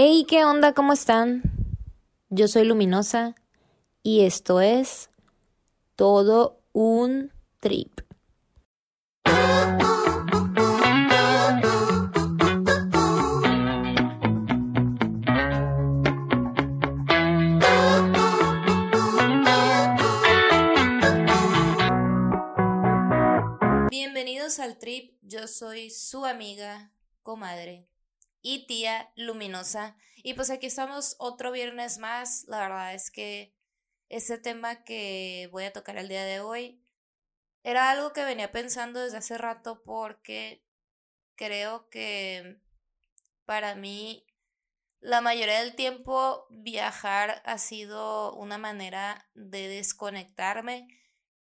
Hey, 0.00 0.26
¿qué 0.28 0.44
onda? 0.44 0.74
¿Cómo 0.74 0.92
están? 0.92 1.42
Yo 2.30 2.46
soy 2.46 2.64
Luminosa 2.64 3.34
y 4.04 4.20
esto 4.20 4.60
es 4.60 5.10
todo 5.96 6.60
un 6.72 7.32
trip. 7.58 8.02
Bienvenidos 23.90 24.60
al 24.60 24.78
trip, 24.78 25.18
yo 25.22 25.48
soy 25.48 25.90
su 25.90 26.24
amiga, 26.24 26.92
comadre 27.24 27.88
y 28.42 28.66
tía 28.66 29.12
luminosa. 29.16 29.96
Y 30.16 30.34
pues 30.34 30.50
aquí 30.50 30.66
estamos 30.66 31.16
otro 31.18 31.52
viernes 31.52 31.98
más. 31.98 32.44
La 32.48 32.60
verdad 32.60 32.94
es 32.94 33.10
que 33.10 33.54
ese 34.08 34.38
tema 34.38 34.84
que 34.84 35.48
voy 35.52 35.64
a 35.64 35.72
tocar 35.72 35.96
el 35.96 36.08
día 36.08 36.24
de 36.24 36.40
hoy 36.40 36.82
era 37.62 37.90
algo 37.90 38.12
que 38.12 38.24
venía 38.24 38.52
pensando 38.52 39.00
desde 39.00 39.18
hace 39.18 39.36
rato 39.36 39.82
porque 39.84 40.64
creo 41.34 41.88
que 41.90 42.60
para 43.44 43.74
mí 43.74 44.26
la 45.00 45.20
mayoría 45.20 45.60
del 45.60 45.76
tiempo 45.76 46.46
viajar 46.50 47.42
ha 47.44 47.58
sido 47.58 48.34
una 48.34 48.58
manera 48.58 49.28
de 49.34 49.68
desconectarme 49.68 50.88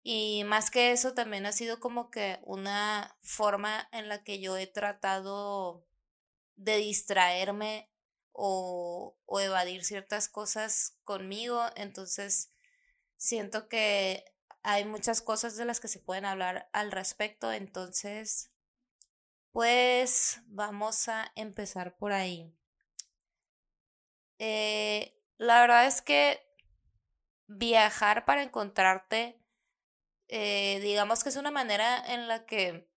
y 0.01 0.43
más 0.45 0.71
que 0.71 0.91
eso 0.91 1.13
también 1.13 1.45
ha 1.45 1.51
sido 1.51 1.79
como 1.79 2.09
que 2.09 2.39
una 2.43 3.17
forma 3.21 3.87
en 3.91 4.09
la 4.09 4.23
que 4.23 4.39
yo 4.39 4.57
he 4.57 4.67
tratado 4.67 5.85
de 6.55 6.77
distraerme 6.77 7.89
o, 8.31 9.17
o 9.25 9.39
evadir 9.39 9.83
ciertas 9.83 10.29
cosas 10.29 10.97
conmigo. 11.03 11.63
Entonces, 11.75 12.51
siento 13.17 13.69
que 13.69 14.25
hay 14.63 14.85
muchas 14.85 15.21
cosas 15.21 15.57
de 15.57 15.65
las 15.65 15.79
que 15.79 15.87
se 15.87 15.99
pueden 15.99 16.25
hablar 16.25 16.69
al 16.73 16.91
respecto. 16.91 17.51
Entonces, 17.51 18.51
pues 19.51 20.41
vamos 20.47 21.07
a 21.07 21.31
empezar 21.35 21.95
por 21.95 22.11
ahí. 22.11 22.53
Eh, 24.39 25.15
la 25.37 25.61
verdad 25.61 25.85
es 25.85 26.01
que 26.01 26.45
viajar 27.47 28.25
para 28.25 28.43
encontrarte, 28.43 29.39
eh, 30.27 30.79
digamos 30.81 31.23
que 31.23 31.29
es 31.29 31.35
una 31.35 31.51
manera 31.51 32.03
en 32.13 32.27
la 32.27 32.45
que 32.45 32.89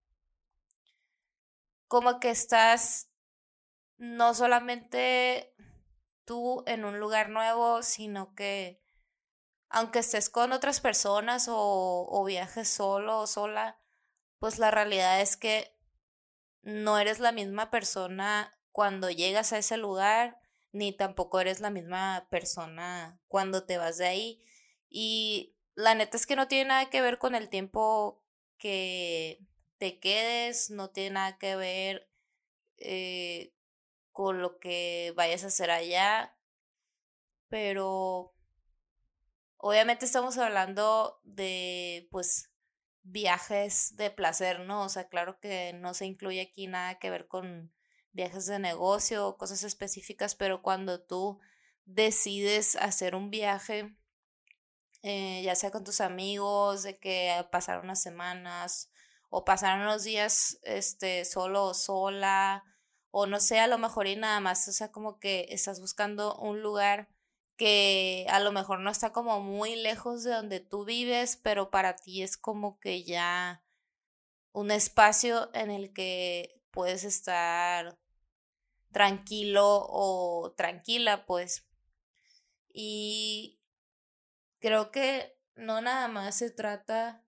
como 1.89 2.19
que 2.21 2.31
estás 2.31 3.11
no 3.99 4.35
solamente 4.35 5.55
tú 6.25 6.63
en 6.67 6.85
un 6.85 6.99
lugar 6.99 7.31
nuevo, 7.31 7.83
sino 7.83 8.35
que 8.35 8.83
aunque 9.69 9.99
estés 10.01 10.31
con 10.31 10.53
otras 10.53 10.81
personas 10.81 11.49
o, 11.51 12.25
viajes 12.27 12.69
solo 12.69 13.21
o 13.21 13.27
sola, 13.27 13.79
pues 14.39 14.59
la 14.59 14.71
realidad 14.71 15.21
es 15.21 15.37
que 15.37 15.77
no 16.63 16.99
eres 16.99 17.21
la 17.21 17.33
misma 17.33 17.71
persona 17.71 18.59
cuando 18.73 19.11
llegas 19.11 19.53
a 19.53 19.59
ese 19.59 19.77
lugar, 19.77 20.41
ni 20.73 20.93
tampoco 20.93 21.41
eres 21.41 21.61
la 21.61 21.71
misma 21.71 22.27
persona 22.31 23.21
cuando 23.29 23.65
te 23.65 23.79
vas 23.79 23.99
de 23.99 24.07
ahí. 24.07 24.45
Y 24.89 25.57
la 25.75 25.95
neta 25.95 26.17
es 26.17 26.27
que 26.27 26.37
no 26.37 26.49
tiene 26.49 26.67
nada 26.69 26.91
que 26.91 27.01
ver 27.01 27.19
con 27.19 27.35
el 27.35 27.49
tiempo 27.49 28.23
que 28.59 29.41
te 29.79 29.99
quedes, 29.99 30.71
no 30.71 30.91
tiene 30.91 31.11
nada 31.11 31.39
que 31.39 31.57
ver 31.57 32.09
eh, 32.79 33.56
con 34.17 34.41
lo 34.41 34.59
que 34.59 35.13
vayas 35.15 35.45
a 35.45 35.49
hacer 35.49 35.71
allá, 35.71 36.35
pero 37.51 38.35
obviamente 39.59 40.07
estamos 40.07 40.39
hablando 40.39 41.21
de 41.23 42.09
pues 42.11 42.51
viajes 43.03 43.95
de 43.97 44.11
placer, 44.11 44.61
¿no? 44.61 44.85
O 44.85 44.89
sea, 44.89 45.09
claro 45.11 45.39
que 45.39 45.75
no 45.75 45.93
se 45.93 46.07
incluye 46.07 46.41
aquí 46.41 46.67
nada 46.67 46.99
que 46.99 47.11
ver 47.11 47.29
con 47.29 47.75
viajes 48.13 48.47
de 48.47 48.59
negocio 48.59 49.29
o 49.29 49.37
cosas 49.37 49.65
específicas, 49.65 50.35
pero 50.35 50.63
cuando 50.63 51.05
tú 51.05 51.39
decides 51.85 52.75
hacer 52.77 53.15
un 53.15 53.29
viaje, 53.29 53.99
eh, 55.03 55.43
ya 55.45 55.55
sea 55.57 55.71
con 55.71 55.85
tus 55.85 56.01
amigos, 56.01 56.85
de 56.85 56.99
que 56.99 57.47
pasar 57.53 57.81
unas 57.81 58.01
semanas 58.01 58.91
o 59.29 59.45
pasar 59.45 59.79
unos 59.79 60.05
días 60.05 60.59
este, 60.63 61.27
solo 61.27 61.67
o 61.67 61.75
sola, 61.75 62.65
o 63.11 63.27
no 63.27 63.41
sé, 63.41 63.59
a 63.59 63.67
lo 63.67 63.79
mejor 63.79 64.07
y 64.07 64.17
nada 64.17 64.41
más, 64.41 64.67
o 64.69 64.73
sea, 64.73 64.93
como 64.93 65.19
que 65.19 65.47
estás 65.51 65.81
buscando 65.81 66.37
un 66.37 66.63
lugar 66.63 67.09
que 67.57 68.27
a 68.29 68.41
lo 68.41 68.53
mejor 68.53 68.81
no 68.81 68.91
está 68.91 69.13
como 69.13 69.41
muy 69.41 69.77
lejos 69.77 70.23
de 70.25 70.33
donde 70.33 70.61
tú 70.61 70.85
vives, 70.85 71.37
pero 71.37 71.71
para 71.71 71.97
ti 71.97 72.23
es 72.23 72.37
como 72.37 72.79
que 72.81 73.05
ya 73.05 73.65
un 74.53 74.71
espacio 74.71 75.51
en 75.55 75.71
el 75.71 75.93
que 75.93 76.63
puedes 76.71 77.05
estar 77.05 77.99
tranquilo 78.93 79.87
o 79.89 80.55
tranquila, 80.57 81.27
pues. 81.27 81.67
Y 82.73 83.61
creo 84.59 84.91
que 84.91 85.39
no 85.55 85.81
nada 85.81 86.09
más 86.09 86.37
se 86.39 86.51
trata 86.51 87.25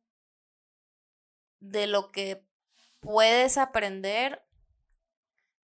de 1.60 1.86
lo 1.86 2.12
que 2.12 2.46
puedes 3.00 3.58
aprender 3.58 4.47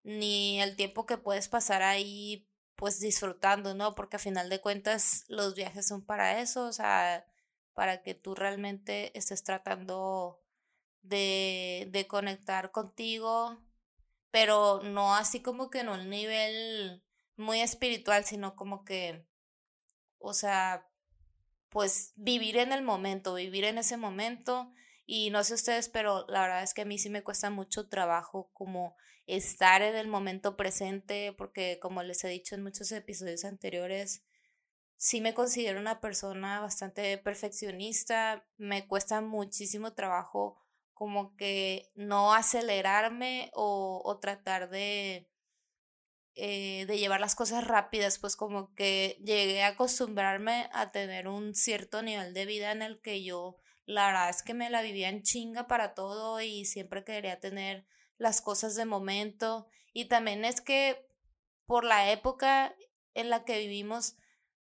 ni 0.04 0.60
el 0.60 0.76
tiempo 0.76 1.06
que 1.06 1.19
puedes 1.19 1.48
pasar 1.48 1.82
ahí 1.82 2.48
pues 2.76 3.00
disfrutando, 3.00 3.75
¿no? 3.75 3.94
Porque 3.94 4.16
a 4.16 4.20
final 4.20 4.48
de 4.48 4.60
cuentas 4.60 5.25
los 5.28 5.54
viajes 5.54 5.87
son 5.88 6.04
para 6.04 6.41
eso, 6.41 6.66
o 6.66 6.72
sea, 6.72 7.26
para 7.72 8.03
que 8.03 8.14
tú 8.14 8.34
realmente 8.34 9.16
estés 9.19 9.43
tratando 9.43 10.41
de, 11.03 11.88
de 11.91 12.06
conectar 12.06 12.70
contigo, 12.70 13.60
pero 14.31 14.82
no 14.82 15.14
así 15.14 15.41
como 15.43 15.70
que 15.70 15.81
en 15.81 15.88
un 15.88 16.10
nivel 16.10 17.03
muy 17.37 17.60
espiritual, 17.60 18.25
sino 18.25 18.54
como 18.56 18.84
que, 18.84 19.26
o 20.19 20.34
sea, 20.34 20.88
pues 21.70 22.12
vivir 22.16 22.56
en 22.59 22.72
el 22.72 22.82
momento, 22.82 23.34
vivir 23.34 23.64
en 23.64 23.78
ese 23.78 23.97
momento. 23.97 24.72
Y 25.06 25.31
no 25.31 25.44
sé 25.44 25.54
ustedes, 25.54 25.88
pero 25.88 26.25
la 26.28 26.43
verdad 26.43 26.62
es 26.62 26.72
que 26.72 26.82
a 26.82 26.87
mí 26.87 26.98
sí 26.98 27.10
me 27.10 27.22
cuesta 27.22 27.50
mucho 27.50 27.88
trabajo 27.88 28.50
como 28.53 28.97
estar 29.27 29.83
en 29.83 29.97
el 29.97 30.09
momento 30.09 30.57
presente, 30.57 31.33
porque 31.37 31.79
como 31.81 32.03
les 32.03 32.23
he 32.25 32.29
dicho 32.29 32.55
en 32.55 32.62
muchos 32.62 32.93
episodios 32.93 33.45
anteriores, 33.45 34.25
sí 34.97 35.21
me 35.21 35.35
considero 35.35 35.81
una 35.81 36.01
persona 36.01 36.61
bastante 36.61 37.19
perfeccionista, 37.19 38.47
me 38.57 38.87
cuesta 38.87 39.21
muchísimo 39.21 39.95
trabajo 39.95 40.61
como 40.93 41.37
que 41.37 41.91
no 41.95 42.35
acelerarme 42.35 43.51
o, 43.55 44.01
o 44.05 44.19
tratar 44.21 44.71
de, 44.71 45.29
eh, 46.37 46.85
de 46.87 46.99
llevar 46.99 47.21
las 47.21 47.35
cosas 47.35 47.67
rápidas, 47.67 48.19
pues 48.19 48.37
como 48.37 48.75
que 48.75 49.21
llegué 49.25 49.62
a 49.62 49.69
acostumbrarme 49.69 50.69
a 50.73 50.93
tener 50.93 51.29
un 51.29 51.55
cierto 51.55 52.03
nivel 52.03 52.33
de 52.35 52.47
vida 52.47 52.73
en 52.73 52.83
el 52.83 53.01
que 53.01 53.25
yo 53.25 53.59
la 53.87 54.06
verdad 54.06 54.31
es 54.31 54.43
que 54.43 54.55
me 54.55 54.71
la 54.71 54.83
vivía 54.83 55.09
en 55.09 55.23
chinga 55.23 55.67
para 55.67 55.95
todo 55.95 56.41
y 56.41 56.65
siempre 56.65 57.05
quería 57.05 57.39
tener 57.41 57.87
las 58.19 58.41
cosas 58.41 58.75
de 58.75 58.84
momento. 58.84 59.69
Y 59.92 60.06
también 60.06 60.44
es 60.44 60.60
que 60.60 61.06
por 61.66 61.84
la 61.84 62.10
época 62.10 62.75
en 63.14 63.30
la 63.30 63.44
que 63.44 63.58
vivimos, 63.58 64.16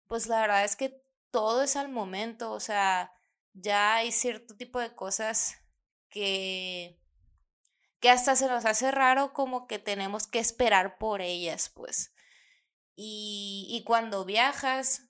pues 0.06 0.26
la 0.26 0.40
verdad 0.40 0.64
es 0.64 0.76
que 0.76 1.02
todo 1.30 1.62
es 1.62 1.76
al 1.76 1.88
momento, 1.90 2.52
o 2.52 2.60
sea, 2.60 3.12
ya 3.52 3.96
hay 3.96 4.12
cierto 4.12 4.56
tipo 4.56 4.80
de 4.80 4.94
cosas 4.94 5.56
que 6.08 6.98
que 8.00 8.10
hasta 8.10 8.36
se 8.36 8.46
nos 8.46 8.64
hace 8.64 8.90
raro 8.90 9.32
como 9.32 9.66
que 9.66 9.78
tenemos 9.78 10.26
que 10.26 10.38
esperar 10.38 10.98
por 10.98 11.20
ellas, 11.20 11.68
pues. 11.68 12.14
Y, 12.94 13.66
y 13.70 13.84
cuando 13.84 14.24
viajas, 14.24 15.08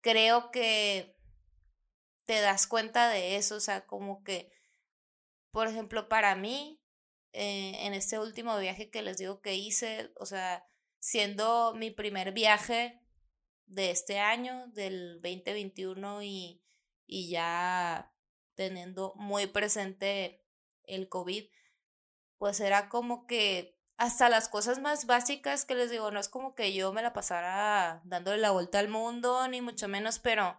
creo 0.00 0.50
que 0.50 1.16
te 2.24 2.40
das 2.40 2.66
cuenta 2.66 3.08
de 3.08 3.36
eso, 3.36 3.56
o 3.56 3.60
sea, 3.60 3.86
como 3.86 4.22
que 4.22 4.50
por 5.50 5.68
ejemplo, 5.68 6.08
para 6.08 6.34
mí, 6.36 6.80
eh, 7.32 7.86
en 7.86 7.94
este 7.94 8.18
último 8.18 8.58
viaje 8.58 8.90
que 8.90 9.02
les 9.02 9.18
digo 9.18 9.40
que 9.40 9.54
hice, 9.54 10.12
o 10.16 10.26
sea, 10.26 10.66
siendo 10.98 11.74
mi 11.74 11.90
primer 11.90 12.32
viaje 12.32 13.00
de 13.66 13.90
este 13.90 14.18
año, 14.18 14.66
del 14.68 15.20
2021, 15.22 16.22
y, 16.22 16.62
y 17.06 17.30
ya 17.30 18.12
teniendo 18.54 19.14
muy 19.16 19.46
presente 19.46 20.44
el 20.84 21.08
COVID, 21.08 21.48
pues 22.38 22.60
era 22.60 22.88
como 22.88 23.26
que 23.26 23.78
hasta 23.96 24.30
las 24.30 24.48
cosas 24.48 24.80
más 24.80 25.04
básicas 25.06 25.66
que 25.66 25.74
les 25.74 25.90
digo, 25.90 26.10
no 26.10 26.20
es 26.20 26.28
como 26.28 26.54
que 26.54 26.72
yo 26.72 26.92
me 26.92 27.02
la 27.02 27.12
pasara 27.12 28.00
dándole 28.04 28.38
la 28.38 28.50
vuelta 28.50 28.78
al 28.78 28.88
mundo, 28.88 29.46
ni 29.48 29.60
mucho 29.60 29.88
menos, 29.88 30.18
pero 30.18 30.58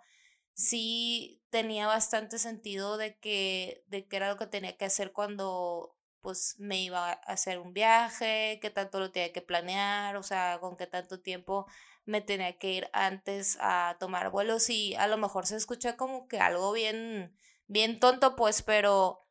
sí 0.53 1.40
tenía 1.51 1.86
bastante 1.86 2.39
sentido 2.39 2.98
de 2.98 3.19
que, 3.19 3.83
de 3.88 4.07
que 4.07 4.15
era 4.15 4.30
lo 4.30 4.38
que 4.38 4.48
tenía 4.48 4.77
que 4.77 4.86
hacer 4.86 5.12
cuando 5.12 5.95
pues 6.21 6.56
me 6.59 6.81
iba 6.81 7.09
a 7.09 7.13
hacer 7.13 7.59
un 7.59 7.74
viaje, 7.74 8.59
qué 8.62 8.69
tanto 8.69 9.00
lo 9.00 9.12
tenía 9.12 9.33
que 9.33 9.42
planear, 9.42 10.15
o 10.18 10.24
sea, 10.24 10.59
con 10.62 10.77
qué 10.77 10.88
tanto 10.88 11.19
tiempo 11.19 11.68
me 12.06 12.21
tenía 12.21 12.57
que 12.57 12.71
ir 12.74 12.89
antes 12.94 13.57
a 13.59 13.98
tomar 14.00 14.30
vuelos. 14.31 14.69
Y 14.69 14.95
a 14.95 15.07
lo 15.07 15.18
mejor 15.18 15.48
se 15.48 15.56
escucha 15.56 15.98
como 15.98 16.27
que 16.27 16.39
algo 16.39 16.71
bien, 16.71 17.36
bien 17.68 18.00
tonto, 18.00 18.36
pues, 18.36 18.62
pero 18.62 19.27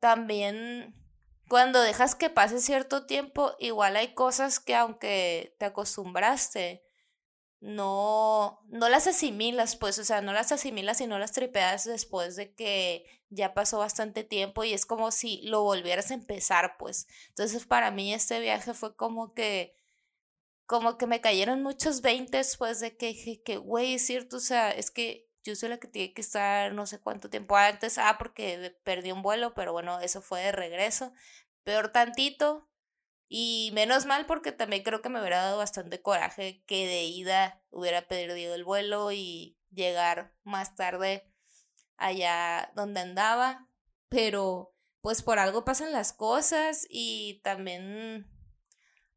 también 0.00 0.94
cuando 1.48 1.82
dejas 1.82 2.14
que 2.14 2.30
pase 2.30 2.60
cierto 2.60 3.06
tiempo, 3.06 3.54
igual 3.58 3.96
hay 3.96 4.14
cosas 4.14 4.58
que 4.58 4.74
aunque 4.74 5.54
te 5.58 5.66
acostumbraste, 5.66 6.82
no, 7.60 8.62
no 8.68 8.88
las 8.88 9.06
asimilas, 9.06 9.76
pues, 9.76 9.98
o 9.98 10.04
sea, 10.04 10.22
no 10.22 10.32
las 10.32 10.50
asimilas 10.50 11.00
y 11.00 11.06
no 11.06 11.18
las 11.18 11.32
tripeas 11.32 11.84
después 11.84 12.34
de 12.36 12.54
que 12.54 13.04
ya 13.28 13.54
pasó 13.54 13.78
bastante 13.78 14.24
tiempo 14.24 14.64
y 14.64 14.72
es 14.72 14.86
como 14.86 15.10
si 15.10 15.42
lo 15.42 15.62
volvieras 15.62 16.10
a 16.10 16.14
empezar, 16.14 16.76
pues. 16.78 17.06
Entonces, 17.28 17.66
para 17.66 17.90
mí 17.90 18.14
este 18.14 18.40
viaje 18.40 18.72
fue 18.74 18.96
como 18.96 19.34
que, 19.34 19.76
como 20.66 20.96
que 20.96 21.06
me 21.06 21.20
cayeron 21.20 21.62
muchos 21.62 22.00
veinte 22.00 22.38
después 22.38 22.80
de 22.80 22.96
que 22.96 23.08
dije 23.08 23.42
que, 23.42 23.58
güey, 23.58 23.94
es 23.94 24.06
cierto, 24.06 24.38
o 24.38 24.40
sea, 24.40 24.70
es 24.70 24.90
que 24.90 25.28
yo 25.44 25.54
soy 25.54 25.68
la 25.68 25.78
que 25.78 25.88
tiene 25.88 26.14
que 26.14 26.20
estar 26.22 26.72
no 26.74 26.86
sé 26.86 27.00
cuánto 27.00 27.28
tiempo 27.30 27.56
antes, 27.56 27.98
ah, 27.98 28.16
porque 28.18 28.78
perdí 28.84 29.12
un 29.12 29.22
vuelo, 29.22 29.54
pero 29.54 29.72
bueno, 29.72 30.00
eso 30.00 30.22
fue 30.22 30.40
de 30.42 30.52
regreso, 30.52 31.12
peor 31.64 31.92
tantito, 31.92 32.69
y 33.32 33.70
menos 33.74 34.06
mal 34.06 34.26
porque 34.26 34.50
también 34.50 34.82
creo 34.82 35.02
que 35.02 35.08
me 35.08 35.20
hubiera 35.20 35.40
dado 35.44 35.58
bastante 35.58 36.02
coraje 36.02 36.64
que 36.66 36.84
de 36.88 37.04
ida 37.04 37.62
hubiera 37.70 38.08
perdido 38.08 38.56
el 38.56 38.64
vuelo 38.64 39.12
y 39.12 39.56
llegar 39.70 40.34
más 40.42 40.74
tarde 40.74 41.32
allá 41.96 42.72
donde 42.74 42.98
andaba. 43.00 43.68
Pero 44.08 44.74
pues 45.00 45.22
por 45.22 45.38
algo 45.38 45.64
pasan 45.64 45.92
las 45.92 46.12
cosas 46.12 46.88
y 46.90 47.40
también 47.44 48.26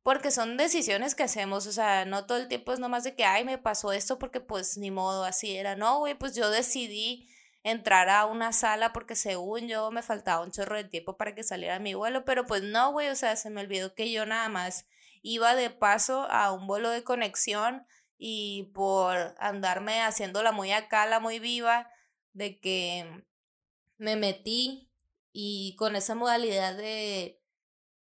porque 0.03 0.29
son 0.29 0.57
decisiones 0.57 1.15
que 1.15 1.23
hacemos, 1.23 1.65
o 1.65 1.71
sea, 1.71 2.05
no 2.05 2.27
todo 2.27 2.37
el 2.37 2.47
tiempo 2.47 2.71
es 2.71 2.79
nomás 2.79 3.03
de 3.03 3.15
que, 3.15 3.25
ay, 3.25 3.45
me 3.45 3.57
pasó 3.57 3.93
esto 3.93 4.19
porque 4.19 4.41
pues 4.41 4.77
ni 4.77 4.91
modo, 4.91 5.23
así 5.23 5.55
era, 5.55 5.75
no, 5.75 5.97
güey, 5.97 6.13
pues 6.13 6.35
yo 6.35 6.51
decidí 6.51 7.27
entrar 7.63 8.09
a 8.09 8.25
una 8.25 8.51
sala 8.51 8.93
porque 8.93 9.15
según 9.15 9.67
yo 9.67 9.89
me 9.91 10.03
faltaba 10.03 10.43
un 10.43 10.51
chorro 10.51 10.75
de 10.75 10.83
tiempo 10.83 11.17
para 11.17 11.33
que 11.33 11.43
saliera 11.43 11.79
mi 11.79 11.93
vuelo, 11.93 12.25
pero 12.25 12.45
pues 12.45 12.61
no, 12.61 12.91
güey, 12.91 13.09
o 13.09 13.15
sea, 13.15 13.35
se 13.35 13.49
me 13.49 13.61
olvidó 13.61 13.95
que 13.95 14.11
yo 14.11 14.25
nada 14.25 14.49
más 14.49 14.85
iba 15.21 15.55
de 15.55 15.69
paso 15.69 16.27
a 16.29 16.51
un 16.51 16.67
vuelo 16.67 16.89
de 16.89 17.03
conexión 17.03 17.85
y 18.17 18.71
por 18.73 19.35
andarme 19.39 20.01
haciéndola 20.01 20.51
muy 20.51 20.71
acá, 20.71 21.05
la 21.05 21.19
muy 21.19 21.39
viva, 21.39 21.89
de 22.33 22.59
que 22.59 23.25
me 23.97 24.15
metí 24.17 24.89
y 25.31 25.75
con 25.77 25.95
esa 25.95 26.15
modalidad 26.15 26.75
de 26.75 27.39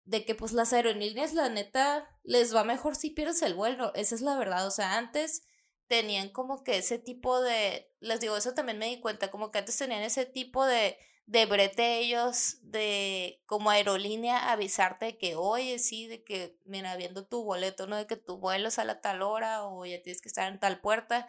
de 0.05 0.25
que 0.25 0.35
pues 0.35 0.51
las 0.51 0.73
aerolíneas 0.73 1.33
la 1.33 1.49
neta 1.49 2.07
les 2.23 2.55
va 2.55 2.63
mejor 2.63 2.95
si 2.95 3.11
pierdes 3.11 3.41
el 3.41 3.53
vuelo, 3.53 3.93
esa 3.95 4.15
es 4.15 4.21
la 4.21 4.37
verdad, 4.37 4.67
o 4.67 4.71
sea, 4.71 4.97
antes 4.97 5.43
tenían 5.91 6.29
como 6.29 6.63
que 6.63 6.77
ese 6.77 6.99
tipo 6.99 7.41
de, 7.41 7.91
les 7.99 8.21
digo, 8.21 8.37
eso 8.37 8.53
también 8.53 8.77
me 8.77 8.87
di 8.87 9.01
cuenta, 9.01 9.29
como 9.29 9.51
que 9.51 9.57
antes 9.57 9.77
tenían 9.77 10.03
ese 10.03 10.25
tipo 10.25 10.65
de, 10.65 10.97
de 11.25 11.45
brete 11.45 11.97
ellos, 11.97 12.59
de 12.61 13.43
como 13.45 13.71
aerolínea 13.71 14.53
avisarte 14.53 15.07
de 15.07 15.17
que, 15.17 15.35
oye, 15.35 15.79
sí, 15.79 16.07
de 16.07 16.23
que, 16.23 16.57
mira, 16.63 16.95
viendo 16.95 17.25
tu 17.27 17.43
boleto, 17.43 17.87
¿no? 17.87 17.97
De 17.97 18.07
que 18.07 18.15
tu 18.15 18.37
vuelo 18.37 18.69
es 18.69 18.79
a 18.79 19.01
tal 19.01 19.21
hora 19.21 19.65
o 19.65 19.85
ya 19.85 20.01
tienes 20.01 20.21
que 20.21 20.29
estar 20.29 20.49
en 20.49 20.61
tal 20.61 20.79
puerta. 20.79 21.27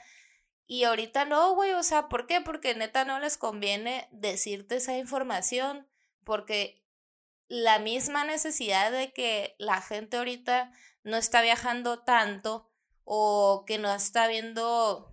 Y 0.68 0.84
ahorita 0.84 1.24
no, 1.24 1.56
güey, 1.56 1.72
o 1.72 1.82
sea, 1.82 2.08
¿por 2.08 2.28
qué? 2.28 2.40
Porque 2.40 2.76
neta 2.76 3.04
no 3.04 3.18
les 3.18 3.38
conviene 3.38 4.06
decirte 4.12 4.76
esa 4.76 4.96
información, 4.96 5.88
porque 6.22 6.84
la 7.48 7.80
misma 7.80 8.24
necesidad 8.24 8.92
de 8.92 9.12
que 9.12 9.56
la 9.58 9.82
gente 9.82 10.18
ahorita 10.18 10.70
no 11.02 11.16
está 11.16 11.42
viajando 11.42 12.04
tanto, 12.04 12.71
o 13.04 13.64
que 13.66 13.78
no 13.78 13.92
está 13.92 14.24
habiendo 14.24 15.12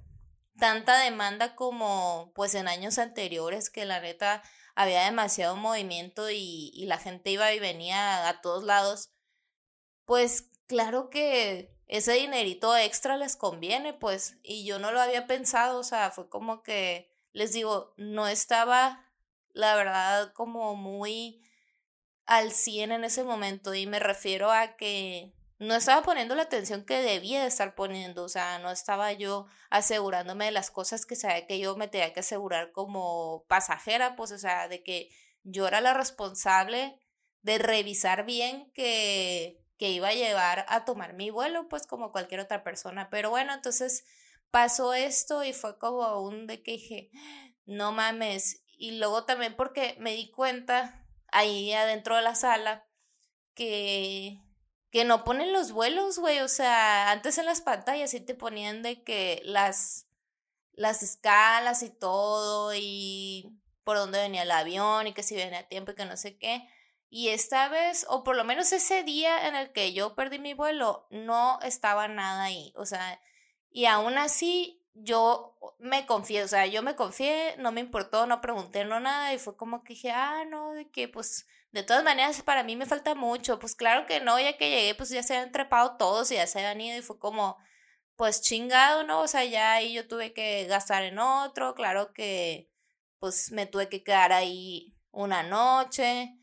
tanta 0.57 0.99
demanda 0.99 1.55
como 1.55 2.31
pues 2.35 2.53
en 2.55 2.67
años 2.67 2.97
anteriores 2.99 3.69
que 3.69 3.85
la 3.85 4.01
neta 4.01 4.43
había 4.75 5.05
demasiado 5.05 5.55
movimiento 5.55 6.29
y, 6.29 6.71
y 6.73 6.85
la 6.85 6.97
gente 6.97 7.31
iba 7.31 7.53
y 7.53 7.59
venía 7.59 8.27
a 8.27 8.41
todos 8.41 8.63
lados, 8.63 9.09
pues 10.05 10.49
claro 10.67 11.09
que 11.09 11.75
ese 11.89 12.13
dinerito 12.13 12.77
extra 12.77 13.17
les 13.17 13.35
conviene, 13.35 13.93
pues, 13.93 14.37
y 14.43 14.63
yo 14.63 14.77
no 14.77 14.91
lo 14.91 15.01
había 15.01 15.25
pensado, 15.25 15.79
o 15.79 15.83
sea, 15.83 16.11
fue 16.11 16.29
como 16.29 16.61
que, 16.61 17.11
les 17.33 17.51
digo, 17.51 17.95
no 17.97 18.27
estaba, 18.27 19.07
la 19.53 19.75
verdad, 19.75 20.31
como 20.33 20.75
muy 20.75 21.43
al 22.27 22.51
100 22.51 22.91
en 22.91 23.03
ese 23.03 23.23
momento, 23.23 23.73
y 23.73 23.87
me 23.87 23.97
refiero 23.97 24.51
a 24.51 24.77
que 24.77 25.33
no 25.59 25.75
estaba 25.75 26.01
poniendo 26.03 26.35
la 26.35 26.43
atención 26.43 26.85
que 26.85 27.01
debía 27.01 27.41
de 27.41 27.47
estar 27.47 27.75
poniendo, 27.75 28.23
o 28.23 28.29
sea, 28.29 28.59
no 28.59 28.71
estaba 28.71 29.11
yo 29.11 29.45
asegurándome 29.69 30.45
de 30.45 30.51
las 30.51 30.71
cosas 30.71 31.05
que 31.05 31.17
sabía 31.17 31.45
que 31.47 31.59
yo 31.59 31.75
me 31.75 31.89
tenía 31.89 32.13
que 32.13 32.21
asegurar 32.21 32.71
como 32.71 33.43
pasajera, 33.47 34.15
pues, 34.15 34.31
o 34.31 34.37
sea, 34.37 34.69
de 34.69 34.83
que 34.83 35.09
yo 35.43 35.67
era 35.67 35.81
la 35.81 35.93
responsable 35.93 36.97
de 37.41 37.57
revisar 37.57 38.25
bien 38.25 38.71
que, 38.73 39.61
que 39.77 39.89
iba 39.89 40.09
a 40.09 40.13
llevar 40.13 40.65
a 40.69 40.85
tomar 40.85 41.13
mi 41.13 41.29
vuelo, 41.29 41.67
pues 41.67 41.85
como 41.87 42.11
cualquier 42.13 42.39
otra 42.39 42.63
persona. 42.63 43.09
Pero 43.09 43.29
bueno, 43.29 43.53
entonces 43.53 44.05
pasó 44.51 44.93
esto 44.93 45.43
y 45.43 45.53
fue 45.53 45.77
como 45.77 46.21
un 46.21 46.47
de 46.47 46.63
que 46.63 46.73
dije, 46.73 47.09
no 47.65 47.91
mames. 47.91 48.63
Y 48.77 48.97
luego 48.97 49.25
también 49.25 49.55
porque 49.55 49.95
me 49.99 50.13
di 50.13 50.31
cuenta 50.31 51.05
ahí 51.31 51.73
adentro 51.73 52.15
de 52.15 52.21
la 52.21 52.35
sala 52.35 52.87
que 53.53 54.41
que 54.91 55.05
no 55.05 55.23
ponen 55.23 55.53
los 55.53 55.71
vuelos, 55.71 56.19
güey. 56.19 56.39
O 56.39 56.47
sea, 56.47 57.11
antes 57.11 57.37
en 57.37 57.45
las 57.45 57.61
pantallas 57.61 58.11
sí 58.11 58.19
te 58.21 58.35
ponían 58.35 58.81
de 58.81 59.03
que 59.03 59.41
las, 59.45 60.07
las 60.73 61.03
escalas 61.03 61.83
y 61.83 61.89
todo, 61.89 62.73
y 62.75 63.59
por 63.83 63.97
dónde 63.97 64.19
venía 64.19 64.43
el 64.43 64.51
avión, 64.51 65.07
y 65.07 65.13
que 65.13 65.23
si 65.23 65.35
venía 65.35 65.59
a 65.59 65.67
tiempo 65.67 65.91
y 65.91 65.95
que 65.95 66.05
no 66.05 66.17
sé 66.17 66.37
qué. 66.37 66.67
Y 67.09 67.29
esta 67.29 67.69
vez, 67.69 68.05
o 68.09 68.23
por 68.23 68.35
lo 68.35 68.43
menos 68.43 68.71
ese 68.71 69.03
día 69.03 69.47
en 69.47 69.55
el 69.55 69.71
que 69.71 69.93
yo 69.93 70.15
perdí 70.15 70.37
mi 70.39 70.53
vuelo, 70.53 71.07
no 71.09 71.59
estaba 71.63 72.07
nada 72.07 72.43
ahí. 72.43 72.71
O 72.75 72.85
sea, 72.85 73.19
y 73.71 73.85
aún 73.85 74.17
así 74.17 74.79
yo 74.93 75.57
me 75.79 76.05
confié, 76.05 76.43
o 76.43 76.47
sea, 76.47 76.65
yo 76.67 76.83
me 76.83 76.95
confié, 76.95 77.55
no 77.57 77.71
me 77.71 77.81
importó, 77.81 78.25
no 78.27 78.41
pregunté, 78.41 78.85
no 78.85 78.99
nada, 78.99 79.33
y 79.33 79.39
fue 79.39 79.55
como 79.55 79.83
que 79.83 79.93
dije, 79.93 80.11
ah, 80.11 80.45
no, 80.47 80.73
de 80.73 80.89
que 80.89 81.07
pues 81.07 81.47
de 81.71 81.83
todas 81.83 82.03
maneras, 82.03 82.41
para 82.41 82.63
mí 82.63 82.75
me 82.75 82.85
falta 82.85 83.15
mucho. 83.15 83.59
Pues 83.59 83.75
claro 83.75 84.05
que 84.05 84.19
no, 84.19 84.39
ya 84.39 84.57
que 84.57 84.69
llegué, 84.69 84.95
pues 84.95 85.09
ya 85.09 85.23
se 85.23 85.35
habían 85.35 85.51
trepado 85.51 85.97
todos 85.97 86.31
y 86.31 86.35
ya 86.35 86.47
se 86.47 86.59
habían 86.59 86.81
ido 86.81 86.97
y 86.97 87.01
fue 87.01 87.19
como, 87.19 87.57
pues 88.15 88.41
chingado, 88.41 89.03
¿no? 89.03 89.21
O 89.21 89.27
sea, 89.27 89.45
ya 89.45 89.73
ahí 89.73 89.93
yo 89.93 90.07
tuve 90.07 90.33
que 90.33 90.65
gastar 90.65 91.03
en 91.03 91.19
otro, 91.19 91.75
claro 91.75 92.13
que 92.13 92.69
pues 93.19 93.51
me 93.51 93.65
tuve 93.65 93.89
que 93.89 94.03
quedar 94.03 94.31
ahí 94.31 94.95
una 95.11 95.43
noche. 95.43 96.35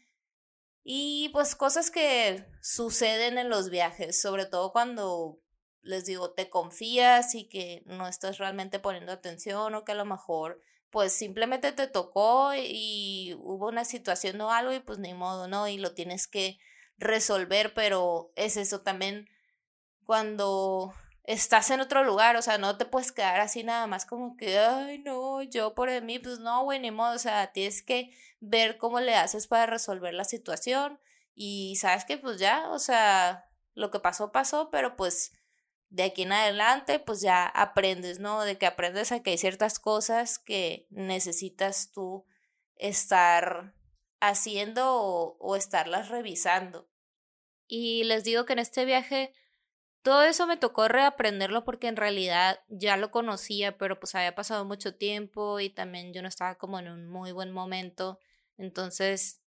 Y 0.84 1.30
pues 1.30 1.56
cosas 1.56 1.90
que 1.90 2.46
suceden 2.62 3.38
en 3.38 3.48
los 3.48 3.70
viajes, 3.70 4.20
sobre 4.20 4.46
todo 4.46 4.72
cuando 4.72 5.40
les 5.82 6.04
digo, 6.04 6.32
te 6.32 6.48
confías 6.48 7.34
y 7.34 7.48
que 7.48 7.82
no 7.86 8.08
estás 8.08 8.38
realmente 8.38 8.78
poniendo 8.78 9.12
atención 9.12 9.74
o 9.74 9.84
que 9.84 9.92
a 9.92 9.96
lo 9.96 10.04
mejor 10.04 10.60
pues 10.96 11.12
simplemente 11.12 11.72
te 11.72 11.88
tocó 11.88 12.54
y 12.56 13.36
hubo 13.40 13.68
una 13.68 13.84
situación 13.84 14.40
o 14.40 14.50
algo 14.50 14.72
y 14.72 14.80
pues 14.80 14.98
ni 14.98 15.12
modo, 15.12 15.46
¿no? 15.46 15.68
Y 15.68 15.76
lo 15.76 15.92
tienes 15.92 16.26
que 16.26 16.58
resolver, 16.96 17.74
pero 17.74 18.32
es 18.34 18.56
eso 18.56 18.80
también 18.80 19.28
cuando 20.06 20.94
estás 21.24 21.70
en 21.70 21.80
otro 21.80 22.02
lugar, 22.02 22.36
o 22.36 22.40
sea, 22.40 22.56
no 22.56 22.78
te 22.78 22.86
puedes 22.86 23.12
quedar 23.12 23.40
así 23.40 23.62
nada 23.62 23.86
más 23.86 24.06
como 24.06 24.38
que, 24.38 24.58
ay, 24.58 25.00
no, 25.00 25.42
yo 25.42 25.74
por 25.74 25.90
mí, 26.00 26.18
pues 26.18 26.38
no, 26.38 26.64
güey, 26.64 26.80
ni 26.80 26.90
modo, 26.90 27.14
o 27.14 27.18
sea, 27.18 27.52
tienes 27.52 27.82
que 27.82 28.16
ver 28.40 28.78
cómo 28.78 29.00
le 29.00 29.16
haces 29.16 29.46
para 29.48 29.66
resolver 29.66 30.14
la 30.14 30.24
situación 30.24 30.98
y 31.34 31.76
sabes 31.76 32.06
que 32.06 32.16
pues 32.16 32.38
ya, 32.38 32.70
o 32.70 32.78
sea, 32.78 33.50
lo 33.74 33.90
que 33.90 34.00
pasó, 34.00 34.32
pasó, 34.32 34.70
pero 34.70 34.96
pues 34.96 35.34
de 35.88 36.04
aquí 36.04 36.22
en 36.22 36.32
adelante, 36.32 36.98
pues 36.98 37.20
ya 37.20 37.46
aprendes, 37.46 38.18
¿no? 38.18 38.42
De 38.42 38.58
que 38.58 38.66
aprendes 38.66 39.12
a 39.12 39.22
que 39.22 39.30
hay 39.30 39.38
ciertas 39.38 39.78
cosas 39.78 40.38
que 40.38 40.86
necesitas 40.90 41.92
tú 41.92 42.26
estar 42.76 43.74
haciendo 44.20 44.94
o, 44.94 45.36
o 45.38 45.56
estarlas 45.56 46.08
revisando. 46.08 46.88
Y 47.68 48.04
les 48.04 48.24
digo 48.24 48.44
que 48.44 48.54
en 48.54 48.58
este 48.60 48.84
viaje 48.84 49.32
todo 50.06 50.22
eso 50.22 50.46
me 50.46 50.56
tocó 50.56 50.86
reaprenderlo 50.86 51.64
porque 51.64 51.88
en 51.88 51.96
realidad 51.96 52.60
ya 52.68 52.96
lo 52.96 53.10
conocía, 53.10 53.76
pero 53.76 53.98
pues 53.98 54.14
había 54.14 54.36
pasado 54.36 54.64
mucho 54.64 54.94
tiempo 54.94 55.58
y 55.58 55.68
también 55.68 56.12
yo 56.12 56.22
no 56.22 56.28
estaba 56.28 56.56
como 56.56 56.78
en 56.78 56.88
un 56.88 57.08
muy 57.08 57.32
buen 57.32 57.50
momento. 57.50 58.20
Entonces, 58.56 59.42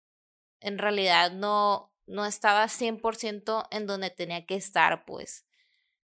en 0.61 0.79
realidad 0.79 1.33
no, 1.33 1.93
no 2.07 2.25
estaba 2.25 2.69
100% 2.69 3.69
en 3.71 3.87
donde 3.87 4.11
tenía 4.11 4.47
que 4.47 4.55
estar, 4.55 5.05
pues. 5.05 5.46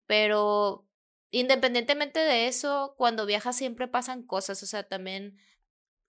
Pero 0.07 0.87
independientemente 1.31 2.19
de 2.19 2.47
eso, 2.47 2.95
cuando 2.97 3.25
viajas 3.25 3.57
siempre 3.57 3.87
pasan 3.87 4.23
cosas, 4.23 4.61
o 4.63 4.65
sea, 4.65 4.83
también 4.87 5.37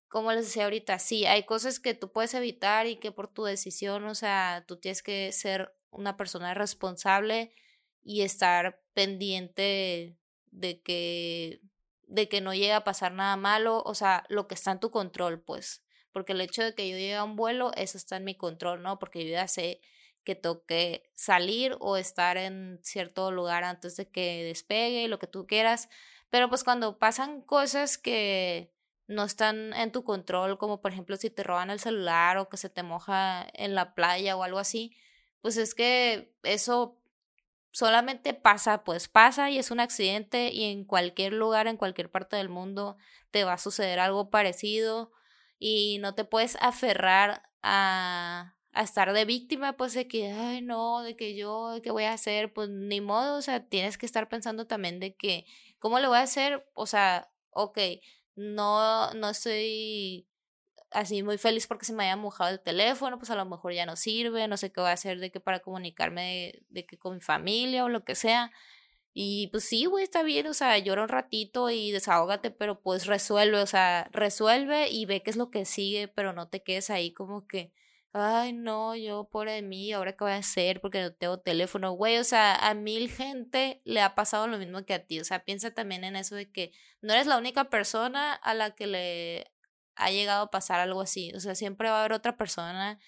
como 0.08 0.32
les 0.32 0.46
decía 0.46 0.64
ahorita, 0.64 0.98
sí, 0.98 1.26
hay 1.26 1.44
cosas 1.44 1.80
que 1.80 1.94
tú 1.94 2.12
puedes 2.12 2.34
evitar 2.34 2.86
y 2.86 2.96
que 2.96 3.12
por 3.12 3.28
tu 3.28 3.44
decisión, 3.44 4.04
o 4.04 4.14
sea, 4.14 4.64
tú 4.66 4.76
tienes 4.78 5.02
que 5.02 5.32
ser 5.32 5.74
una 5.90 6.16
persona 6.16 6.54
responsable 6.54 7.52
y 8.02 8.22
estar 8.22 8.80
pendiente 8.94 10.16
de 10.50 10.80
que 10.82 11.60
de 12.08 12.28
que 12.28 12.40
no 12.40 12.54
llegue 12.54 12.72
a 12.72 12.84
pasar 12.84 13.12
nada 13.12 13.36
malo, 13.36 13.82
o 13.84 13.94
sea, 13.94 14.24
lo 14.28 14.46
que 14.46 14.54
está 14.54 14.70
en 14.72 14.78
tu 14.80 14.92
control, 14.92 15.40
pues, 15.42 15.82
porque 16.12 16.32
el 16.32 16.40
hecho 16.40 16.62
de 16.62 16.72
que 16.74 16.88
yo 16.88 16.96
llegue 16.96 17.16
a 17.16 17.24
un 17.24 17.34
vuelo, 17.34 17.72
eso 17.76 17.98
está 17.98 18.16
en 18.16 18.24
mi 18.24 18.36
control, 18.36 18.80
¿no? 18.82 18.98
Porque 19.00 19.24
yo 19.24 19.32
ya 19.32 19.48
sé 19.48 19.80
que 20.26 20.34
toque 20.34 21.10
salir 21.14 21.76
o 21.80 21.96
estar 21.96 22.36
en 22.36 22.80
cierto 22.82 23.30
lugar 23.30 23.64
antes 23.64 23.96
de 23.96 24.10
que 24.10 24.42
despegue, 24.44 25.08
lo 25.08 25.20
que 25.20 25.28
tú 25.28 25.46
quieras, 25.46 25.88
pero 26.28 26.50
pues 26.50 26.64
cuando 26.64 26.98
pasan 26.98 27.40
cosas 27.40 27.96
que 27.96 28.74
no 29.06 29.22
están 29.22 29.72
en 29.72 29.92
tu 29.92 30.02
control, 30.02 30.58
como 30.58 30.82
por 30.82 30.92
ejemplo 30.92 31.16
si 31.16 31.30
te 31.30 31.44
roban 31.44 31.70
el 31.70 31.78
celular 31.78 32.38
o 32.38 32.48
que 32.48 32.56
se 32.56 32.68
te 32.68 32.82
moja 32.82 33.46
en 33.54 33.76
la 33.76 33.94
playa 33.94 34.36
o 34.36 34.42
algo 34.42 34.58
así, 34.58 34.96
pues 35.40 35.56
es 35.56 35.74
que 35.74 36.34
eso 36.42 37.00
solamente 37.70 38.34
pasa, 38.34 38.82
pues 38.82 39.06
pasa 39.06 39.50
y 39.50 39.58
es 39.58 39.70
un 39.70 39.78
accidente 39.78 40.50
y 40.52 40.64
en 40.64 40.84
cualquier 40.84 41.34
lugar, 41.34 41.68
en 41.68 41.76
cualquier 41.76 42.10
parte 42.10 42.34
del 42.34 42.48
mundo 42.48 42.96
te 43.30 43.44
va 43.44 43.52
a 43.52 43.58
suceder 43.58 44.00
algo 44.00 44.30
parecido 44.30 45.12
y 45.60 45.98
no 46.00 46.16
te 46.16 46.24
puedes 46.24 46.56
aferrar 46.60 47.48
a, 47.62 48.55
a 48.76 48.82
estar 48.82 49.12
de 49.14 49.24
víctima, 49.24 49.76
pues 49.76 49.94
de 49.94 50.06
que, 50.06 50.32
ay, 50.32 50.60
no, 50.60 51.02
de 51.02 51.16
que 51.16 51.34
yo, 51.34 51.72
¿qué 51.82 51.90
voy 51.90 52.04
a 52.04 52.12
hacer? 52.12 52.52
Pues 52.52 52.68
ni 52.68 53.00
modo, 53.00 53.38
o 53.38 53.42
sea, 53.42 53.66
tienes 53.66 53.96
que 53.96 54.04
estar 54.04 54.28
pensando 54.28 54.66
también 54.66 55.00
de 55.00 55.16
que, 55.16 55.46
¿cómo 55.78 55.98
le 55.98 56.08
voy 56.08 56.18
a 56.18 56.22
hacer? 56.22 56.68
O 56.74 56.86
sea, 56.86 57.30
ok, 57.52 57.78
no, 58.36 59.14
no 59.14 59.30
estoy 59.30 60.28
así 60.90 61.22
muy 61.22 61.38
feliz 61.38 61.66
porque 61.66 61.86
se 61.86 61.94
me 61.94 62.04
haya 62.04 62.16
mojado 62.16 62.50
el 62.50 62.60
teléfono, 62.60 63.18
pues 63.18 63.30
a 63.30 63.36
lo 63.36 63.46
mejor 63.46 63.72
ya 63.72 63.86
no 63.86 63.96
sirve, 63.96 64.46
no 64.46 64.58
sé 64.58 64.70
qué 64.70 64.80
voy 64.82 64.90
a 64.90 64.92
hacer 64.92 65.20
de 65.20 65.30
que 65.30 65.40
para 65.40 65.60
comunicarme 65.60 66.62
de, 66.68 66.84
que 66.84 66.98
con 66.98 67.14
mi 67.14 67.20
familia 67.22 67.84
o 67.84 67.88
lo 67.88 68.04
que 68.04 68.14
sea. 68.14 68.52
Y 69.14 69.48
pues 69.48 69.64
sí, 69.64 69.86
güey, 69.86 70.04
está 70.04 70.22
bien, 70.22 70.46
o 70.48 70.54
sea, 70.54 70.76
llora 70.78 71.02
un 71.02 71.08
ratito 71.08 71.70
y 71.70 71.92
desahógate, 71.92 72.50
pero 72.50 72.82
pues 72.82 73.06
resuelve, 73.06 73.62
o 73.62 73.66
sea, 73.66 74.10
resuelve 74.12 74.90
y 74.90 75.06
ve 75.06 75.22
qué 75.22 75.30
es 75.30 75.36
lo 75.36 75.50
que 75.50 75.64
sigue, 75.64 76.08
pero 76.08 76.34
no 76.34 76.48
te 76.48 76.62
quedes 76.62 76.90
ahí 76.90 77.14
como 77.14 77.46
que, 77.46 77.72
ay, 78.16 78.52
no, 78.52 78.94
yo 78.96 79.28
por 79.30 79.48
de 79.48 79.62
mí, 79.62 79.92
ahora 79.92 80.12
qué 80.12 80.24
voy 80.24 80.32
a 80.32 80.36
hacer 80.36 80.80
porque 80.80 81.02
no 81.02 81.12
tengo 81.12 81.38
teléfono, 81.40 81.92
güey, 81.92 82.18
o 82.18 82.24
sea, 82.24 82.54
a 82.56 82.74
mil 82.74 83.10
gente 83.10 83.82
le 83.84 84.00
ha 84.00 84.14
pasado 84.14 84.46
lo 84.46 84.58
mismo 84.58 84.84
que 84.84 84.94
a 84.94 85.06
ti, 85.06 85.20
o 85.20 85.24
sea, 85.24 85.44
piensa 85.44 85.72
también 85.72 86.04
en 86.04 86.16
eso 86.16 86.34
de 86.34 86.50
que 86.50 86.72
no 87.00 87.12
eres 87.12 87.26
la 87.26 87.38
única 87.38 87.70
persona 87.70 88.34
a 88.34 88.54
la 88.54 88.74
que 88.74 88.86
le 88.86 89.52
ha 89.96 90.10
llegado 90.10 90.44
a 90.44 90.50
pasar 90.50 90.80
algo 90.80 91.00
así. 91.00 91.32
O 91.34 91.40
sea, 91.40 91.54
siempre 91.54 91.88
va 91.88 91.96
a 91.96 92.00
haber 92.00 92.12
otra 92.12 92.36
persona 92.36 92.98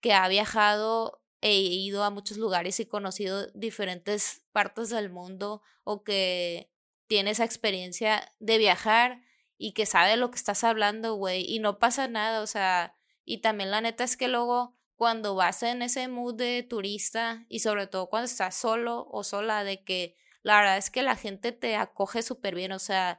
que 0.00 0.12
ha 0.12 0.28
viajado 0.28 1.22
e 1.40 1.54
ido 1.58 2.04
a 2.04 2.10
muchos 2.10 2.38
lugares 2.38 2.80
y 2.80 2.86
conocido 2.86 3.46
diferentes 3.54 4.42
partes 4.52 4.90
del 4.90 5.10
mundo 5.10 5.62
o 5.84 6.04
que 6.04 6.70
tiene 7.08 7.30
esa 7.30 7.44
experiencia 7.44 8.32
de 8.40 8.58
viajar 8.58 9.22
y 9.58 9.72
que 9.72 9.86
sabe 9.86 10.16
lo 10.16 10.30
que 10.30 10.36
estás 10.36 10.64
hablando, 10.64 11.14
güey, 11.14 11.44
y 11.48 11.60
no 11.60 11.78
pasa 11.78 12.08
nada, 12.08 12.42
o 12.42 12.46
sea, 12.46 12.95
y 13.26 13.38
también 13.38 13.70
la 13.70 13.82
neta 13.82 14.04
es 14.04 14.16
que 14.16 14.28
luego 14.28 14.74
cuando 14.94 15.34
vas 15.34 15.62
en 15.62 15.82
ese 15.82 16.08
mood 16.08 16.36
de 16.36 16.62
turista 16.62 17.44
y 17.48 17.58
sobre 17.58 17.86
todo 17.86 18.08
cuando 18.08 18.26
estás 18.26 18.54
solo 18.54 19.06
o 19.10 19.24
sola, 19.24 19.64
de 19.64 19.84
que 19.84 20.16
la 20.42 20.58
verdad 20.58 20.78
es 20.78 20.90
que 20.90 21.02
la 21.02 21.16
gente 21.16 21.52
te 21.52 21.76
acoge 21.76 22.22
súper 22.22 22.54
bien, 22.54 22.72
o 22.72 22.78
sea, 22.78 23.18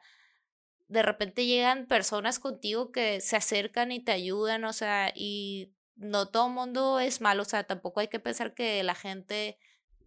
de 0.88 1.04
repente 1.04 1.46
llegan 1.46 1.86
personas 1.88 2.40
contigo 2.40 2.92
que 2.92 3.20
se 3.20 3.36
acercan 3.36 3.92
y 3.92 4.00
te 4.00 4.14
ayudan, 4.14 4.64
o 4.64 4.74
sea, 4.74 5.12
y 5.14 5.74
no 5.98 6.30
todo 6.30 6.48
el 6.48 6.54
mundo 6.54 7.00
es 7.00 7.20
malo, 7.20 7.42
o 7.42 7.46
sea, 7.46 7.66
tampoco 7.66 8.00
hay 8.00 8.08
que 8.08 8.20
pensar 8.20 8.54
que 8.54 8.82
la 8.84 8.96
gente 8.96 9.60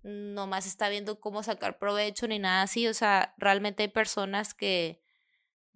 nomás 0.03 0.67
está 0.67 0.89
viendo 0.89 1.21
cómo 1.21 1.43
sacar 1.43 1.79
provecho 1.79 2.27
ni 2.27 2.39
nada 2.39 2.63
así, 2.63 2.89
o 2.89 2.95
sea, 2.95 3.35
realmente 3.37 3.83
hay 3.83 3.91
personas 3.91 4.55
que 4.55 5.00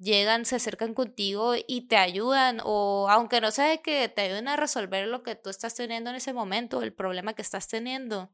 llegan, 0.05 0.45
se 0.45 0.57
acercan 0.57 0.95
contigo 0.95 1.55
y 1.67 1.89
te 1.89 1.97
ayudan, 1.97 2.61
o 2.65 3.09
aunque 3.11 3.41
no 3.41 3.51
de 3.51 3.81
que 3.83 4.09
te 4.09 4.23
ayuden 4.23 4.49
a 4.49 4.57
resolver 4.57 5.09
lo 5.09 5.23
que 5.23 5.35
tú 5.35 5.51
estás 5.51 5.75
teniendo 5.75 6.11
en 6.11 6.17
ese 6.17 6.33
momento, 6.33 6.83
el 6.83 6.93
problema 6.93 7.35
que 7.35 7.43
estás 7.43 7.69
teniendo, 7.69 8.31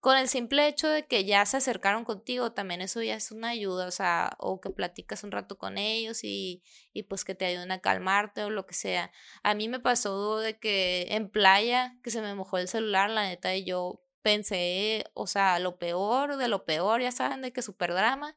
con 0.00 0.16
el 0.16 0.28
simple 0.28 0.66
hecho 0.66 0.88
de 0.88 1.06
que 1.06 1.24
ya 1.26 1.44
se 1.44 1.58
acercaron 1.58 2.04
contigo, 2.04 2.52
también 2.52 2.80
eso 2.80 3.02
ya 3.02 3.14
es 3.14 3.30
una 3.32 3.50
ayuda, 3.50 3.86
o 3.86 3.90
sea, 3.90 4.34
o 4.38 4.60
que 4.60 4.70
platicas 4.70 5.24
un 5.24 5.30
rato 5.30 5.58
con 5.58 5.76
ellos 5.76 6.24
y, 6.24 6.62
y 6.94 7.02
pues 7.02 7.24
que 7.24 7.34
te 7.34 7.44
ayuden 7.44 7.70
a 7.70 7.80
calmarte 7.80 8.42
o 8.44 8.50
lo 8.50 8.66
que 8.66 8.74
sea. 8.74 9.12
A 9.42 9.54
mí 9.54 9.68
me 9.68 9.78
pasó 9.78 10.38
de 10.38 10.58
que 10.58 11.08
en 11.10 11.28
playa, 11.28 11.98
que 12.02 12.10
se 12.10 12.22
me 12.22 12.34
mojó 12.34 12.56
el 12.58 12.68
celular, 12.68 13.10
la 13.10 13.24
neta, 13.24 13.54
y 13.54 13.64
yo 13.64 14.02
pensé, 14.22 15.04
o 15.14 15.26
sea, 15.26 15.58
lo 15.58 15.78
peor 15.78 16.36
de 16.36 16.48
lo 16.48 16.64
peor, 16.64 17.02
ya 17.02 17.12
saben, 17.12 17.42
de 17.42 17.52
que 17.52 17.62
super 17.62 17.92
drama. 17.92 18.36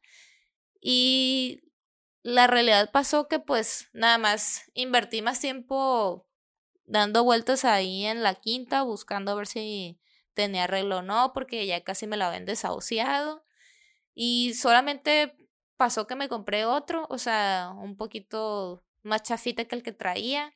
Y 0.82 1.62
la 2.24 2.46
realidad 2.46 2.90
pasó 2.90 3.28
que 3.28 3.38
pues 3.38 3.90
nada 3.92 4.16
más 4.16 4.70
invertí 4.72 5.20
más 5.20 5.40
tiempo 5.40 6.26
dando 6.86 7.22
vueltas 7.22 7.66
ahí 7.66 8.06
en 8.06 8.22
la 8.22 8.34
quinta, 8.34 8.82
buscando 8.82 9.30
a 9.30 9.34
ver 9.34 9.46
si 9.46 10.00
tenía 10.32 10.64
arreglo 10.64 10.98
o 10.98 11.02
no, 11.02 11.32
porque 11.34 11.66
ya 11.66 11.84
casi 11.84 12.06
me 12.06 12.16
la 12.16 12.28
habían 12.28 12.46
desahuciado. 12.46 13.44
Y 14.14 14.54
solamente 14.54 15.36
pasó 15.76 16.06
que 16.06 16.16
me 16.16 16.30
compré 16.30 16.64
otro, 16.64 17.06
o 17.10 17.18
sea, 17.18 17.72
un 17.76 17.96
poquito 17.96 18.82
más 19.02 19.22
chafita 19.22 19.66
que 19.66 19.76
el 19.76 19.82
que 19.82 19.92
traía. 19.92 20.54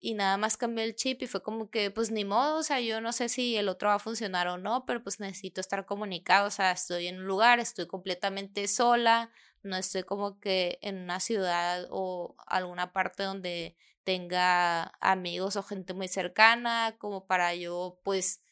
Y 0.00 0.14
nada 0.14 0.38
más 0.38 0.56
cambié 0.56 0.84
el 0.84 0.94
chip 0.94 1.20
y 1.22 1.26
fue 1.26 1.42
como 1.42 1.68
que, 1.68 1.90
pues 1.90 2.10
ni 2.10 2.24
modo, 2.24 2.56
o 2.56 2.62
sea, 2.62 2.80
yo 2.80 3.02
no 3.02 3.12
sé 3.12 3.28
si 3.28 3.56
el 3.58 3.68
otro 3.68 3.90
va 3.90 3.96
a 3.96 3.98
funcionar 3.98 4.48
o 4.48 4.56
no, 4.56 4.86
pero 4.86 5.02
pues 5.02 5.20
necesito 5.20 5.60
estar 5.60 5.84
comunicado, 5.84 6.46
o 6.48 6.50
sea, 6.50 6.72
estoy 6.72 7.08
en 7.08 7.18
un 7.18 7.26
lugar, 7.26 7.60
estoy 7.60 7.86
completamente 7.86 8.66
sola, 8.66 9.30
no 9.62 9.76
estoy 9.76 10.02
como 10.04 10.40
que 10.40 10.78
en 10.82 11.02
una 11.02 11.20
ciudad 11.20 11.86
o 11.90 12.36
alguna 12.46 12.92
parte 12.92 13.22
donde 13.22 13.76
tenga 14.04 14.92
amigos 15.00 15.56
o 15.56 15.62
gente 15.62 15.94
muy 15.94 16.08
cercana, 16.08 16.96
como 16.98 17.26
para 17.26 17.54
yo, 17.54 18.00
pues, 18.04 18.42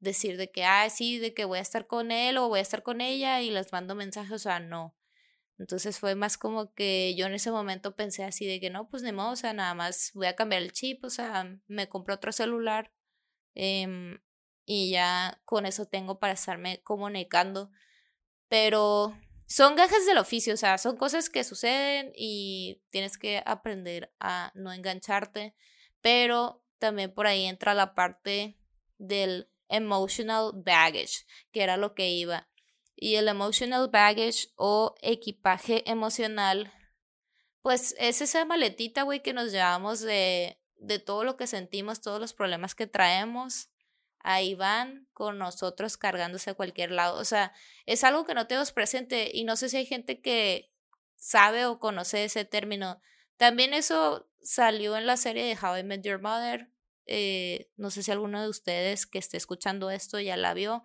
decir 0.00 0.36
de 0.36 0.50
que, 0.50 0.64
ah, 0.64 0.88
sí, 0.90 1.18
de 1.18 1.34
que 1.34 1.44
voy 1.44 1.58
a 1.58 1.62
estar 1.62 1.86
con 1.86 2.10
él 2.10 2.38
o 2.38 2.48
voy 2.48 2.60
a 2.60 2.62
estar 2.62 2.82
con 2.82 3.00
ella 3.00 3.40
y 3.42 3.50
les 3.50 3.72
mando 3.72 3.94
mensajes, 3.94 4.32
o 4.32 4.38
sea, 4.38 4.60
no. 4.60 4.94
Entonces 5.58 5.98
fue 5.98 6.14
más 6.14 6.38
como 6.38 6.72
que 6.74 7.14
yo 7.16 7.26
en 7.26 7.34
ese 7.34 7.50
momento 7.50 7.96
pensé 7.96 8.24
así 8.24 8.46
de 8.46 8.60
que 8.60 8.70
no, 8.70 8.88
pues 8.88 9.02
ni 9.02 9.12
modo, 9.12 9.32
o 9.32 9.36
sea, 9.36 9.52
nada 9.52 9.74
más 9.74 10.12
voy 10.14 10.26
a 10.28 10.36
cambiar 10.36 10.62
el 10.62 10.72
chip, 10.72 11.04
o 11.04 11.10
sea, 11.10 11.58
me 11.66 11.88
compro 11.88 12.14
otro 12.14 12.30
celular 12.32 12.92
em, 13.54 14.20
y 14.66 14.90
ya 14.92 15.40
con 15.44 15.66
eso 15.66 15.86
tengo 15.86 16.20
para 16.20 16.34
estarme 16.34 16.80
comunicando. 16.84 17.70
Pero 18.48 19.16
son 19.48 19.76
gajes 19.76 20.04
del 20.04 20.18
oficio, 20.18 20.52
o 20.52 20.56
sea, 20.58 20.76
son 20.76 20.98
cosas 20.98 21.30
que 21.30 21.42
suceden 21.42 22.12
y 22.14 22.82
tienes 22.90 23.16
que 23.16 23.42
aprender 23.46 24.12
a 24.20 24.52
no 24.54 24.72
engancharte, 24.74 25.54
pero 26.02 26.62
también 26.78 27.14
por 27.14 27.26
ahí 27.26 27.46
entra 27.46 27.72
la 27.72 27.94
parte 27.94 28.58
del 28.98 29.50
emotional 29.68 30.52
baggage, 30.54 31.24
que 31.50 31.62
era 31.62 31.78
lo 31.78 31.94
que 31.94 32.10
iba. 32.10 32.46
Y 32.94 33.14
el 33.14 33.26
emotional 33.26 33.88
baggage 33.88 34.48
o 34.56 34.94
equipaje 35.00 35.88
emocional, 35.90 36.70
pues 37.62 37.94
es 37.98 38.20
esa 38.20 38.44
maletita, 38.44 39.02
güey, 39.04 39.22
que 39.22 39.32
nos 39.32 39.50
llevamos 39.50 40.00
de, 40.00 40.60
de 40.76 40.98
todo 40.98 41.24
lo 41.24 41.38
que 41.38 41.46
sentimos, 41.46 42.02
todos 42.02 42.20
los 42.20 42.34
problemas 42.34 42.74
que 42.74 42.86
traemos. 42.86 43.70
Ahí 44.20 44.54
van 44.54 45.08
con 45.12 45.38
nosotros 45.38 45.96
cargándose 45.96 46.50
a 46.50 46.54
cualquier 46.54 46.90
lado. 46.90 47.18
O 47.18 47.24
sea, 47.24 47.52
es 47.86 48.04
algo 48.04 48.24
que 48.24 48.34
no 48.34 48.46
tenemos 48.46 48.72
presente 48.72 49.30
y 49.32 49.44
no 49.44 49.56
sé 49.56 49.68
si 49.68 49.76
hay 49.76 49.86
gente 49.86 50.20
que 50.20 50.72
sabe 51.16 51.66
o 51.66 51.78
conoce 51.78 52.24
ese 52.24 52.44
término. 52.44 53.00
También 53.36 53.74
eso 53.74 54.28
salió 54.42 54.96
en 54.96 55.06
la 55.06 55.16
serie 55.16 55.44
de 55.44 55.58
How 55.60 55.78
I 55.78 55.82
Met 55.82 56.02
Your 56.02 56.20
Mother, 56.20 56.70
eh, 57.06 57.70
no 57.76 57.90
sé 57.90 58.02
si 58.02 58.10
alguno 58.10 58.42
de 58.42 58.48
ustedes 58.48 59.06
que 59.06 59.18
esté 59.18 59.38
escuchando 59.38 59.90
esto 59.90 60.20
ya 60.20 60.36
la 60.36 60.54
vio. 60.54 60.82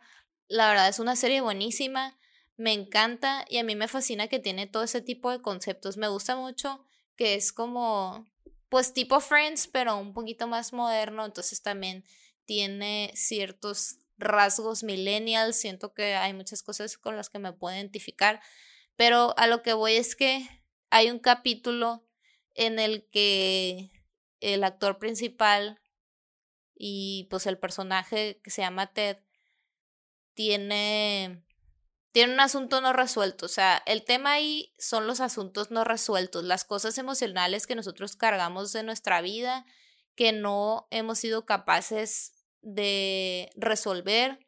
La 0.47 0.69
verdad 0.69 0.87
es 0.87 0.99
una 0.99 1.15
serie 1.15 1.41
buenísima, 1.41 2.17
me 2.55 2.71
encanta 2.71 3.45
y 3.49 3.57
a 3.57 3.63
mí 3.63 3.75
me 3.75 3.87
fascina 3.87 4.27
que 4.27 4.39
tiene 4.39 4.67
todo 4.67 4.83
ese 4.83 5.01
tipo 5.01 5.31
de 5.31 5.41
conceptos. 5.41 5.97
Me 5.97 6.07
gusta 6.07 6.35
mucho 6.35 6.85
que 7.15 7.35
es 7.35 7.51
como, 7.51 8.25
pues 8.69 8.93
tipo 8.93 9.19
Friends, 9.19 9.67
pero 9.67 9.97
un 9.97 10.13
poquito 10.13 10.47
más 10.47 10.71
moderno, 10.71 11.25
entonces 11.25 11.61
también 11.61 12.05
tiene 12.45 13.11
ciertos 13.15 13.97
rasgos 14.17 14.83
millennials, 14.83 15.57
siento 15.57 15.93
que 15.93 16.15
hay 16.15 16.33
muchas 16.33 16.63
cosas 16.63 16.97
con 16.97 17.15
las 17.15 17.29
que 17.29 17.39
me 17.39 17.53
puedo 17.53 17.75
identificar, 17.75 18.41
pero 18.95 19.37
a 19.37 19.47
lo 19.47 19.63
que 19.63 19.73
voy 19.73 19.93
es 19.93 20.15
que 20.15 20.47
hay 20.89 21.09
un 21.09 21.19
capítulo 21.19 22.05
en 22.53 22.79
el 22.79 23.07
que 23.09 23.91
el 24.39 24.63
actor 24.63 24.99
principal 24.99 25.81
y 26.75 27.27
pues 27.29 27.47
el 27.47 27.57
personaje 27.57 28.39
que 28.43 28.51
se 28.51 28.61
llama 28.61 28.93
Ted 28.93 29.17
tiene 30.33 31.43
tiene 32.11 32.33
un 32.33 32.39
asunto 32.39 32.79
no 32.79 32.93
resuelto. 32.93 33.47
O 33.47 33.49
sea, 33.49 33.81
el 33.87 34.05
tema 34.05 34.33
ahí 34.33 34.73
son 34.77 35.07
los 35.07 35.19
asuntos 35.19 35.71
no 35.71 35.83
resueltos, 35.83 36.43
las 36.43 36.63
cosas 36.63 36.97
emocionales 36.99 37.65
que 37.65 37.75
nosotros 37.75 38.15
cargamos 38.15 38.71
de 38.71 38.83
nuestra 38.83 39.21
vida 39.21 39.65
que 40.15 40.31
no 40.31 40.87
hemos 40.91 41.17
sido 41.19 41.45
capaces 41.45 42.32
de 42.63 43.51
resolver 43.55 44.39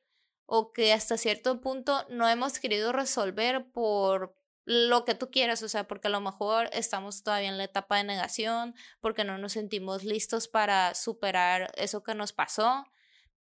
o 0.45 0.71
que 0.71 0.93
hasta 0.93 1.17
cierto 1.17 1.61
punto 1.61 2.05
no 2.09 2.27
hemos 2.27 2.59
querido 2.59 2.91
resolver 2.91 3.69
por 3.71 4.35
lo 4.63 5.05
que 5.05 5.13
tú 5.13 5.29
quieras, 5.29 5.61
o 5.61 5.69
sea, 5.69 5.87
porque 5.87 6.07
a 6.07 6.11
lo 6.11 6.21
mejor 6.21 6.69
estamos 6.73 7.21
todavía 7.21 7.49
en 7.49 7.57
la 7.57 7.65
etapa 7.65 7.97
de 7.97 8.03
negación, 8.03 8.73
porque 8.99 9.23
no 9.23 9.37
nos 9.37 9.53
sentimos 9.53 10.03
listos 10.03 10.47
para 10.47 10.95
superar 10.95 11.71
eso 11.75 12.01
que 12.01 12.15
nos 12.15 12.33
pasó, 12.33 12.83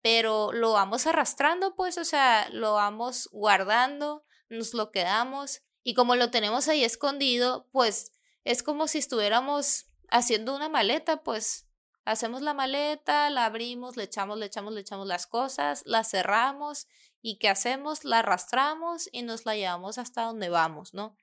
pero 0.01 0.51
lo 0.51 0.73
vamos 0.73 1.05
arrastrando, 1.05 1.75
pues, 1.75 1.99
o 1.99 2.05
sea, 2.05 2.49
lo 2.49 2.73
vamos 2.73 3.29
guardando, 3.31 4.25
nos 4.49 4.73
lo 4.73 4.91
quedamos 4.91 5.61
y 5.83 5.93
como 5.93 6.15
lo 6.15 6.31
tenemos 6.31 6.67
ahí 6.67 6.83
escondido, 6.83 7.67
pues 7.71 8.13
es 8.43 8.63
como 8.63 8.87
si 8.87 8.97
estuviéramos 8.97 9.85
haciendo 10.09 10.55
una 10.55 10.69
maleta, 10.69 11.23
pues 11.23 11.67
hacemos 12.05 12.41
la 12.41 12.53
maleta, 12.53 13.29
la 13.29 13.45
abrimos, 13.45 13.97
le 13.97 14.03
echamos, 14.03 14.37
le 14.37 14.47
echamos, 14.47 14.73
le 14.73 14.81
echamos 14.81 15.07
las 15.07 15.27
cosas, 15.27 15.83
la 15.85 16.03
cerramos 16.03 16.87
y 17.21 17.37
¿qué 17.37 17.49
hacemos? 17.49 18.03
La 18.03 18.19
arrastramos 18.19 19.09
y 19.11 19.21
nos 19.21 19.45
la 19.45 19.55
llevamos 19.55 19.97
hasta 19.97 20.23
donde 20.23 20.49
vamos, 20.49 20.93
¿no? 20.93 21.15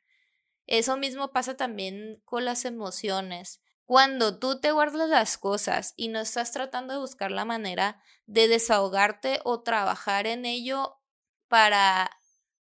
Eso 0.67 0.97
mismo 0.97 1.33
pasa 1.33 1.57
también 1.57 2.21
con 2.25 2.45
las 2.45 2.65
emociones. 2.65 3.61
Cuando 3.85 4.39
tú 4.39 4.61
te 4.61 4.71
guardas 4.71 5.09
las 5.09 5.39
cosas 5.39 5.95
y 5.97 6.09
no 6.09 6.21
estás 6.21 6.53
tratando 6.53 6.93
de 6.93 7.01
buscar 7.01 7.31
la 7.31 7.47
manera 7.47 8.03
de 8.27 8.47
desahogarte 8.47 9.41
o 9.45 9.63
trabajar 9.63 10.27
en 10.27 10.45
ello 10.45 11.01
para 11.49 12.11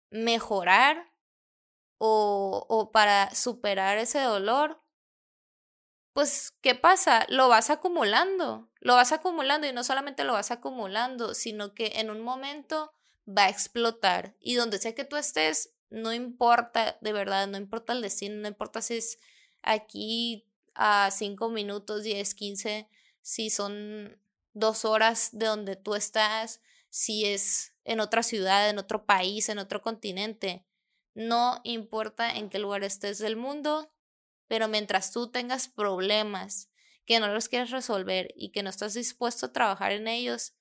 mejorar 0.10 1.12
o, 1.98 2.66
o 2.70 2.92
para 2.92 3.36
superar 3.36 3.98
ese 3.98 4.22
dolor, 4.22 4.82
pues, 6.20 6.54
¿qué 6.60 6.76
pasa? 6.76 7.26
Lo 7.30 7.48
vas 7.48 7.70
acumulando, 7.70 8.70
lo 8.82 8.96
vas 8.96 9.14
acumulando 9.14 9.66
y 9.68 9.72
no 9.72 9.86
solamente 9.86 10.26
lo 10.26 10.34
vas 10.34 10.52
acumulando, 10.52 11.34
sino 11.34 11.74
que 11.74 11.94
en 11.96 12.10
un 12.10 12.20
momento 12.20 12.92
va 13.26 13.46
a 13.46 13.50
explotar 13.50 14.36
y 14.42 14.56
donde 14.56 14.80
sea 14.80 14.94
que 14.94 15.06
tú 15.06 15.16
estés, 15.16 15.72
no 15.90 16.12
importa, 16.12 16.98
de 17.00 17.14
verdad, 17.14 17.48
no 17.48 17.58
importa 17.58 17.94
el 17.94 18.02
destino, 18.02 18.36
no 18.36 18.50
importa 18.50 18.82
si 18.82 18.96
es 18.96 19.18
aquí 19.62 20.46
a 20.76 21.10
5 21.10 21.48
minutos, 21.48 22.04
10, 22.04 22.36
15, 22.36 22.90
si 23.22 23.50
son 23.50 24.22
dos 24.52 24.84
horas 24.84 25.30
de 25.32 25.46
donde 25.46 25.78
tú 25.78 25.96
estás, 25.96 26.60
si 26.90 27.28
es 27.28 27.76
en 27.86 28.02
otra 28.02 28.24
ciudad, 28.24 28.70
en 28.70 28.78
otro 28.78 29.06
país, 29.06 29.48
en 29.48 29.58
otro 29.58 29.82
continente. 29.82 30.66
No 31.14 31.62
importa 31.64 32.36
en 32.36 32.50
qué 32.50 32.60
lugar 32.60 32.84
estés 32.84 33.20
del 33.20 33.38
mundo, 33.38 33.90
pero 34.50 34.68
mientras 34.68 35.14
tú 35.14 35.32
tengas 35.32 35.70
problemas 35.70 36.70
que 37.06 37.20
no 37.20 37.30
los 37.30 37.48
quieres 37.48 37.72
resolver 37.72 38.34
y 38.36 38.52
que 38.52 38.64
no 38.64 38.70
estás 38.70 38.96
dispuesto 38.96 39.46
a 39.46 39.54
trabajar 39.54 39.94
en 39.94 40.08
ellos 40.10 40.56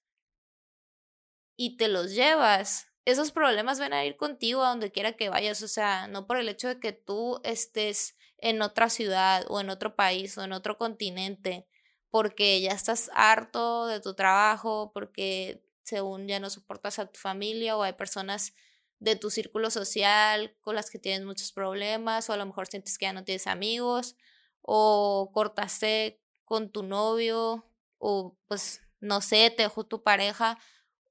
y 1.57 1.76
te 1.76 1.88
los 1.88 2.12
llevas, 2.12 2.87
esos 3.04 3.33
problemas 3.33 3.80
van 3.80 3.95
a 3.95 4.04
ir 4.04 4.16
contigo 4.16 4.62
a 4.62 4.68
donde 4.68 4.92
quiera 4.92 5.14
que 5.14 5.30
vayas, 5.30 5.62
o 5.62 5.68
sea, 5.68 6.07
no 6.07 6.26
por 6.26 6.37
el 6.37 6.49
hecho 6.49 6.68
de 6.68 6.78
que 6.78 6.92
tú 6.92 7.40
estés 7.42 8.14
en 8.37 8.61
otra 8.62 8.90
ciudad 8.90 9.45
o 9.49 9.61
en 9.61 9.71
otro 9.71 9.97
país 9.97 10.37
o 10.37 10.45
en 10.45 10.52
otro 10.52 10.76
continente, 10.76 11.66
porque 12.11 12.61
ya 12.61 12.73
estás 12.73 13.11
harto 13.14 13.87
de 13.87 14.00
tu 14.00 14.14
trabajo, 14.14 14.92
porque 14.92 15.64
según 15.83 16.28
ya 16.28 16.38
no 16.38 16.50
soportas 16.50 16.99
a 16.99 17.07
tu 17.07 17.18
familia 17.18 17.76
o 17.76 17.83
hay 17.83 17.95
personas 17.95 18.52
de 19.00 19.17
tu 19.17 19.31
círculo 19.31 19.71
social 19.71 20.57
con 20.61 20.75
las 20.75 20.90
que 20.90 20.99
tienes 20.99 21.25
muchos 21.25 21.52
problemas 21.52 22.28
o 22.28 22.33
a 22.33 22.37
lo 22.37 22.47
mejor 22.47 22.67
sientes 22.67 22.99
que 22.99 23.07
ya 23.07 23.12
no 23.12 23.25
tienes 23.25 23.47
amigos 23.47 24.17
o 24.62 25.31
cortaste 25.33 26.21
con 26.45 26.71
tu 26.71 26.83
novio 26.83 27.64
o 27.99 28.37
pues 28.47 28.83
no 29.00 29.21
sé, 29.21 29.50
te 29.50 29.62
dejó 29.62 29.85
tu 29.85 30.02
pareja 30.02 30.59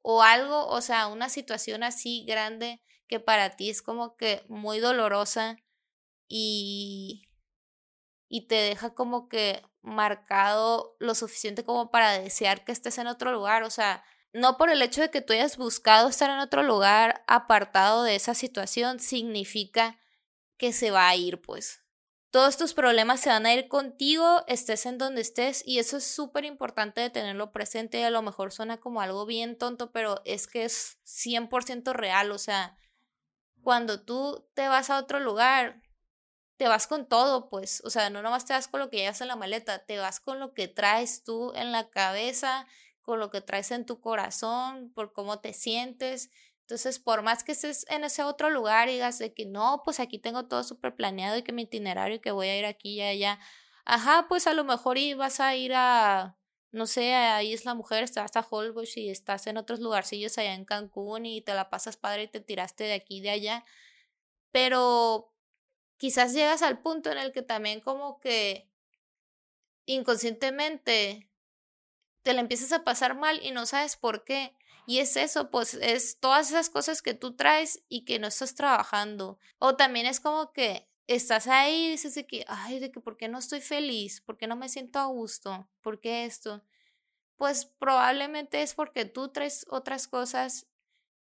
o 0.01 0.22
algo, 0.22 0.67
o 0.67 0.82
sea, 0.82 1.08
una 1.08 1.29
situación 1.29 1.84
así 1.84 2.25
grande 2.25 2.82
que 3.08 3.20
para 3.20 3.56
ti 3.56 3.70
es 3.70 3.82
como 3.82 4.17
que 4.17 4.44
muy 4.48 4.79
dolorosa 4.79 5.58
y, 6.27 7.29
y 8.28 8.47
te 8.47 8.56
deja 8.56 8.93
como 8.93 9.30
que 9.30 9.63
marcado 9.82 10.95
lo 11.00 11.15
suficiente 11.15 11.63
como 11.63 11.91
para 11.91 12.19
desear 12.19 12.65
que 12.65 12.73
estés 12.73 12.97
en 12.97 13.08
otro 13.08 13.32
lugar, 13.32 13.63
o 13.63 13.69
sea, 13.69 14.04
no 14.38 14.58
por 14.58 14.69
el 14.69 14.82
hecho 14.82 15.02
de 15.02 15.12
que 15.12 15.21
tú 15.21 15.34
hayas 15.34 15.58
buscado 15.58 16.10
estar 16.10 16.30
en 16.30 16.39
otro 16.39 16.63
lugar 16.63 17.23
apartado 17.28 18.04
de 18.04 18.15
esa 18.15 18.34
situación 18.34 19.00
significa 19.00 20.00
que 20.58 20.73
se 20.73 20.91
va 20.91 21.08
a 21.08 21.15
ir, 21.15 21.41
pues 21.41 21.84
todos 22.38 22.58
tus 22.58 22.73
problemas 22.73 23.21
se 23.21 23.30
van 23.30 23.45
a 23.45 23.54
ir 23.54 23.67
contigo, 23.67 24.43
estés 24.47 24.86
en 24.86 24.97
donde 24.97 25.21
estés, 25.21 25.63
y 25.65 25.80
eso 25.80 25.97
es 25.97 26.04
súper 26.06 26.45
importante 26.45 27.02
de 27.02 27.10
tenerlo 27.10 27.52
presente. 27.52 28.04
A 28.04 28.10
lo 28.10 28.21
mejor 28.21 28.52
suena 28.52 28.78
como 28.78 29.02
algo 29.02 29.26
bien 29.26 29.58
tonto, 29.58 29.91
pero 29.91 30.21
es 30.26 30.45
que 30.45 30.65
es 30.65 31.00
100% 31.06 31.93
real. 31.93 32.32
O 32.32 32.38
sea, 32.38 32.78
cuando 33.62 34.04
tú 34.04 34.47
te 34.54 34.67
vas 34.67 34.89
a 34.89 35.00
otro 35.00 35.19
lugar, 35.19 35.82
te 36.58 36.67
vas 36.67 36.86
con 36.86 37.08
todo, 37.08 37.50
pues. 37.50 37.82
O 37.86 37.89
sea, 37.89 38.10
no 38.10 38.21
nomás 38.21 38.45
te 38.45 38.54
vas 38.54 38.67
con 38.67 38.82
lo 38.82 38.89
que 38.89 38.97
llevas 38.97 39.21
en 39.21 39.30
la 39.30 39.36
maleta, 39.36 39.86
te 39.86 39.97
vas 39.97 40.19
con 40.19 40.39
lo 40.39 40.54
que 40.54 40.67
traes 40.67 41.23
tú 41.23 41.54
en 41.56 41.71
la 41.71 41.89
cabeza, 41.89 42.67
con 43.08 43.22
lo 43.22 43.32
que 43.32 43.39
traes 43.39 43.72
en 43.72 43.86
tu 43.86 44.02
corazón, 44.02 44.91
por 44.93 45.13
cómo 45.13 45.39
te 45.39 45.54
sientes. 45.54 46.30
Entonces, 46.63 47.00
por 47.00 47.22
más 47.22 47.46
que 47.46 47.54
estés 47.54 47.86
en 47.89 48.04
ese 48.04 48.22
otro 48.24 48.50
lugar 48.50 48.89
y 48.89 48.96
digas 48.96 49.17
de 49.17 49.34
que 49.34 49.46
no, 49.46 49.82
pues 49.86 50.02
aquí 50.02 50.20
tengo 50.20 50.50
todo 50.50 50.65
súper 50.65 50.93
planeado 50.93 51.38
y 51.38 51.41
que 51.41 51.54
mi 51.54 51.62
itinerario 51.62 52.17
y 52.17 52.20
que 52.20 52.32
voy 52.32 52.50
a 52.50 52.60
ir 52.60 52.65
aquí 52.65 52.96
y 52.96 53.02
allá, 53.02 53.39
ajá, 53.86 54.26
pues 54.28 54.46
a 54.46 54.54
lo 54.54 54.65
mejor 54.65 54.98
vas 55.15 55.39
a 55.39 55.56
ir 55.56 55.72
a, 55.74 56.38
no 56.74 56.86
sé, 56.86 57.13
a 57.15 57.41
Isla 57.43 57.76
Mujer, 57.76 58.04
estás 58.04 58.36
a 58.36 58.41
Holbox 58.41 58.98
y 58.98 59.10
estás 59.10 59.48
en 59.48 59.56
otros 59.56 59.80
lugarcillos 59.80 60.38
allá 60.38 60.54
en 60.54 60.65
Cancún 60.65 61.26
y 61.26 61.41
te 61.41 61.54
la 61.54 61.70
pasas 61.70 61.96
padre 61.96 62.24
y 62.24 62.28
te 62.28 62.41
tiraste 62.41 62.84
de 62.84 62.96
aquí 62.96 63.20
y 63.20 63.22
de 63.22 63.30
allá, 63.30 63.63
pero 64.52 65.34
quizás 65.96 66.34
llegas 66.34 66.62
al 66.62 66.82
punto 66.82 67.10
en 67.10 67.20
el 67.20 67.32
que 67.32 67.41
también 67.41 67.80
como 67.80 68.20
que 68.20 68.70
inconscientemente 69.86 71.26
te 72.27 72.33
la 72.33 72.41
empiezas 72.41 72.73
a 72.73 72.83
pasar 72.83 73.15
mal 73.17 73.39
y 73.41 73.51
no 73.51 73.65
sabes 73.65 73.95
por 73.95 74.25
qué. 74.25 74.53
Y 74.85 74.99
es 74.99 75.15
eso, 75.15 75.49
pues 75.49 75.75
es 75.75 76.19
todas 76.19 76.49
esas 76.49 76.69
cosas 76.69 77.01
que 77.01 77.13
tú 77.13 77.37
traes 77.37 77.85
y 77.87 78.03
que 78.03 78.19
no 78.19 78.27
estás 78.27 78.53
trabajando. 78.53 79.39
O 79.59 79.77
también 79.77 80.05
es 80.05 80.19
como 80.19 80.51
que 80.51 80.89
estás 81.07 81.47
ahí 81.47 81.85
y 81.85 81.91
dices 81.91 82.15
de 82.15 82.27
que, 82.27 82.43
ay, 82.49 82.79
de 82.79 82.91
que, 82.91 82.99
¿por 82.99 83.15
qué 83.15 83.29
no 83.29 83.37
estoy 83.37 83.61
feliz? 83.61 84.19
¿Por 84.19 84.37
qué 84.37 84.45
no 84.45 84.57
me 84.57 84.67
siento 84.67 84.99
a 84.99 85.05
gusto? 85.05 85.69
¿Por 85.79 86.01
qué 86.01 86.25
esto? 86.25 86.65
Pues 87.37 87.63
probablemente 87.63 88.61
es 88.61 88.73
porque 88.73 89.05
tú 89.05 89.29
traes 89.29 89.65
otras 89.69 90.09
cosas 90.09 90.67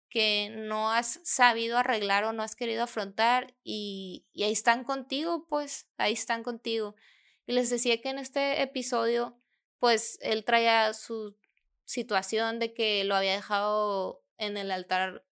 que 0.09 0.49
no 0.53 0.91
has 0.91 1.21
sabido 1.23 1.77
arreglar 1.77 2.25
o 2.25 2.33
no 2.33 2.43
has 2.43 2.57
querido 2.57 2.83
afrontar 2.83 3.55
y, 3.63 4.25
y 4.33 4.43
ahí 4.43 4.51
están 4.51 4.83
contigo, 4.83 5.47
pues 5.47 5.87
ahí 5.95 6.11
están 6.11 6.43
contigo. 6.43 6.95
Y 7.45 7.53
les 7.53 7.69
decía 7.69 8.01
que 8.01 8.09
en 8.09 8.19
este 8.19 8.61
episodio, 8.61 9.39
pues 9.79 10.17
él 10.21 10.43
traía 10.43 10.93
su 10.93 11.35
situación 11.85 12.59
de 12.59 12.73
que 12.73 13.03
lo 13.03 13.15
había 13.15 13.33
dejado 13.33 14.23
en 14.37 14.57
el 14.57 14.71
altar 14.71 15.23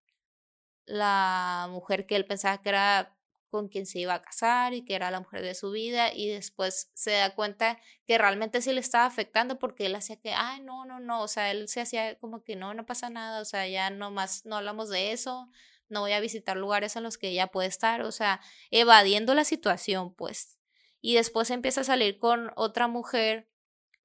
la 0.87 1.69
mujer 1.71 2.07
que 2.07 2.17
él 2.17 2.27
pensaba 2.27 2.61
que 2.61 2.69
era 2.69 3.17
con 3.55 3.69
quien 3.69 3.87
se 3.87 4.01
iba 4.01 4.15
a 4.15 4.23
casar 4.23 4.75
y 4.75 4.85
que 4.85 4.97
era 4.97 5.13
la 5.13 5.21
mujer 5.21 5.41
de 5.43 5.55
su 5.55 5.71
vida 5.71 6.13
y 6.13 6.29
después 6.29 6.91
se 6.95 7.13
da 7.13 7.35
cuenta 7.37 7.79
que 8.05 8.19
realmente 8.19 8.61
sí 8.61 8.73
le 8.73 8.81
estaba 8.81 9.05
afectando 9.07 9.61
porque 9.61 9.87
él 9.87 9.95
hacía 9.95 10.17
que, 10.17 10.33
ay, 10.33 10.61
no, 10.61 10.85
no, 10.85 10.99
no, 10.99 11.23
o 11.23 11.29
sea, 11.29 11.53
él 11.53 11.69
se 11.69 11.81
hacía 11.81 12.19
como 12.19 12.43
que 12.43 12.57
no, 12.57 12.75
no 12.75 12.85
pasa 12.85 13.11
nada, 13.11 13.41
o 13.41 13.45
sea, 13.45 13.69
ya 13.69 13.91
no 13.91 14.11
más, 14.11 14.45
no 14.45 14.57
hablamos 14.57 14.89
de 14.89 15.13
eso, 15.13 15.49
no 15.89 16.01
voy 16.01 16.13
a 16.13 16.21
visitar 16.21 16.57
lugares 16.57 16.97
en 16.97 17.05
los 17.05 17.17
que 17.17 17.29
ella 17.29 17.47
puede 17.47 17.69
estar, 17.69 18.03
o 18.03 18.11
sea, 18.11 18.41
evadiendo 18.73 19.35
la 19.35 19.45
situación, 19.45 20.13
pues. 20.15 20.59
Y 21.01 21.15
después 21.15 21.51
empieza 21.51 21.83
a 21.83 21.85
salir 21.85 22.19
con 22.19 22.51
otra 22.57 22.89
mujer 22.89 23.49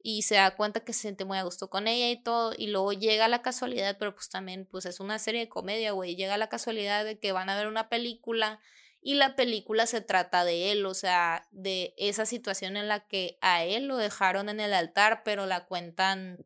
y 0.01 0.23
se 0.23 0.35
da 0.35 0.55
cuenta 0.55 0.81
que 0.81 0.93
se 0.93 1.01
siente 1.01 1.25
muy 1.25 1.37
a 1.37 1.43
gusto 1.43 1.69
con 1.69 1.87
ella 1.87 2.09
y 2.09 2.21
todo, 2.21 2.53
y 2.57 2.67
luego 2.67 2.93
llega 2.93 3.27
la 3.27 3.41
casualidad, 3.41 3.97
pero 3.99 4.15
pues 4.15 4.29
también 4.29 4.67
pues 4.69 4.85
es 4.85 4.99
una 4.99 5.19
serie 5.19 5.41
de 5.41 5.49
comedia, 5.49 5.91
güey, 5.91 6.15
llega 6.15 6.37
la 6.37 6.49
casualidad 6.49 7.05
de 7.05 7.19
que 7.19 7.31
van 7.31 7.49
a 7.49 7.57
ver 7.57 7.67
una 7.67 7.89
película 7.89 8.59
y 9.01 9.15
la 9.15 9.35
película 9.35 9.85
se 9.85 10.01
trata 10.01 10.43
de 10.43 10.71
él, 10.71 10.85
o 10.85 10.93
sea, 10.93 11.47
de 11.51 11.93
esa 11.97 12.25
situación 12.25 12.77
en 12.77 12.87
la 12.87 13.07
que 13.07 13.37
a 13.41 13.63
él 13.63 13.85
lo 13.85 13.97
dejaron 13.97 14.49
en 14.49 14.59
el 14.59 14.73
altar, 14.73 15.23
pero 15.23 15.45
la 15.45 15.65
cuentan 15.65 16.45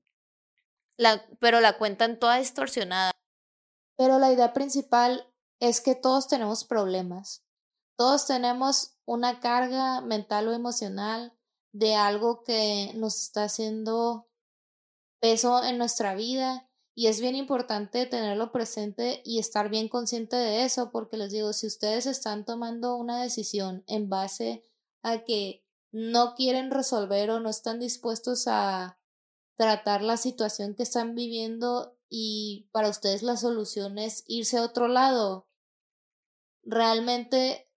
la 0.98 1.26
pero 1.40 1.62
la 1.62 1.78
cuentan 1.78 2.20
toda 2.20 2.38
distorsionada. 2.38 3.12
Pero 3.98 4.20
la 4.20 4.32
idea 4.32 4.54
principal 4.54 5.28
es 5.60 5.82
que 5.82 5.96
todos 5.96 6.28
tenemos 6.28 6.66
problemas. 6.66 7.44
Todos 7.96 8.28
tenemos 8.28 8.98
una 9.06 9.40
carga 9.40 10.02
mental 10.02 10.48
o 10.48 10.54
emocional 10.54 11.34
de 11.74 11.96
algo 11.96 12.44
que 12.44 12.92
nos 12.96 13.22
está 13.22 13.44
haciendo 13.46 14.30
peso 15.20 15.64
en 15.64 15.78
nuestra 15.78 16.16
vida 16.16 16.70
Y 16.96 17.08
es 17.08 17.20
bien 17.20 17.36
importante 17.36 18.06
tenerlo 18.06 18.52
presente 18.52 19.22
y 19.26 19.40
estar 19.40 19.70
bien 19.70 19.90
consciente 19.90 20.36
de 20.36 20.64
eso, 20.64 20.92
porque 20.92 21.18
les 21.18 21.32
digo, 21.32 21.52
si 21.52 21.66
ustedes 21.66 22.06
están 22.06 22.46
tomando 22.46 22.96
una 22.98 23.22
decisión 23.22 23.84
en 23.88 24.10
base 24.10 24.64
a 25.02 25.24
que 25.24 25.66
no 25.92 26.36
quieren 26.36 26.70
resolver 26.70 27.32
o 27.32 27.40
no 27.40 27.50
están 27.50 27.80
dispuestos 27.80 28.46
a 28.48 29.00
tratar 29.58 30.04
la 30.04 30.18
situación 30.18 30.76
que 30.76 30.84
están 30.84 31.16
viviendo 31.16 31.98
y 32.10 32.70
para 32.72 32.90
ustedes 32.90 33.24
la 33.24 33.38
solución 33.38 33.98
es 33.98 34.24
irse 34.28 34.58
a 34.58 34.64
otro 34.64 34.88
lado, 34.88 35.48
realmente 36.64 37.68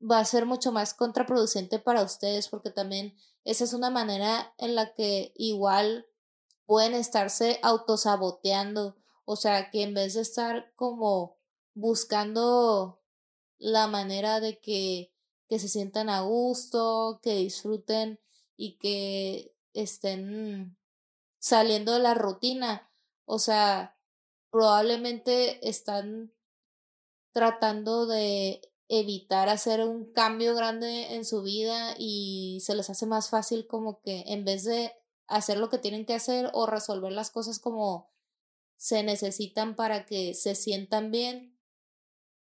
va 0.00 0.18
a 0.18 0.24
ser 0.24 0.46
mucho 0.46 0.72
más 0.72 0.94
contraproducente 0.94 1.78
para 1.78 2.02
ustedes 2.02 2.48
porque 2.48 2.70
también 2.70 3.16
esa 3.44 3.64
es 3.64 3.72
una 3.72 3.90
manera 3.90 4.54
en 4.58 4.74
la 4.74 4.92
que 4.94 5.32
igual 5.36 6.06
pueden 6.66 6.94
estarse 6.94 7.58
autosaboteando, 7.62 8.96
o 9.24 9.36
sea, 9.36 9.70
que 9.70 9.82
en 9.82 9.94
vez 9.94 10.14
de 10.14 10.22
estar 10.22 10.72
como 10.76 11.36
buscando 11.74 13.02
la 13.58 13.86
manera 13.86 14.40
de 14.40 14.60
que, 14.60 15.12
que 15.48 15.58
se 15.58 15.68
sientan 15.68 16.08
a 16.08 16.20
gusto, 16.22 17.20
que 17.22 17.34
disfruten 17.34 18.20
y 18.56 18.78
que 18.78 19.54
estén 19.74 20.76
saliendo 21.38 21.92
de 21.94 22.00
la 22.00 22.14
rutina, 22.14 22.90
o 23.24 23.38
sea, 23.38 23.98
probablemente 24.50 25.68
están 25.68 26.32
tratando 27.32 28.06
de 28.06 28.69
evitar 28.92 29.48
hacer 29.48 29.86
un 29.86 30.12
cambio 30.12 30.52
grande 30.56 31.14
en 31.14 31.24
su 31.24 31.42
vida 31.42 31.94
y 31.96 32.58
se 32.60 32.74
les 32.74 32.90
hace 32.90 33.06
más 33.06 33.30
fácil 33.30 33.68
como 33.68 34.02
que 34.02 34.24
en 34.26 34.44
vez 34.44 34.64
de 34.64 34.92
hacer 35.28 35.58
lo 35.58 35.70
que 35.70 35.78
tienen 35.78 36.04
que 36.04 36.14
hacer 36.14 36.50
o 36.54 36.66
resolver 36.66 37.12
las 37.12 37.30
cosas 37.30 37.60
como 37.60 38.10
se 38.76 39.04
necesitan 39.04 39.76
para 39.76 40.06
que 40.06 40.34
se 40.34 40.56
sientan 40.56 41.12
bien, 41.12 41.56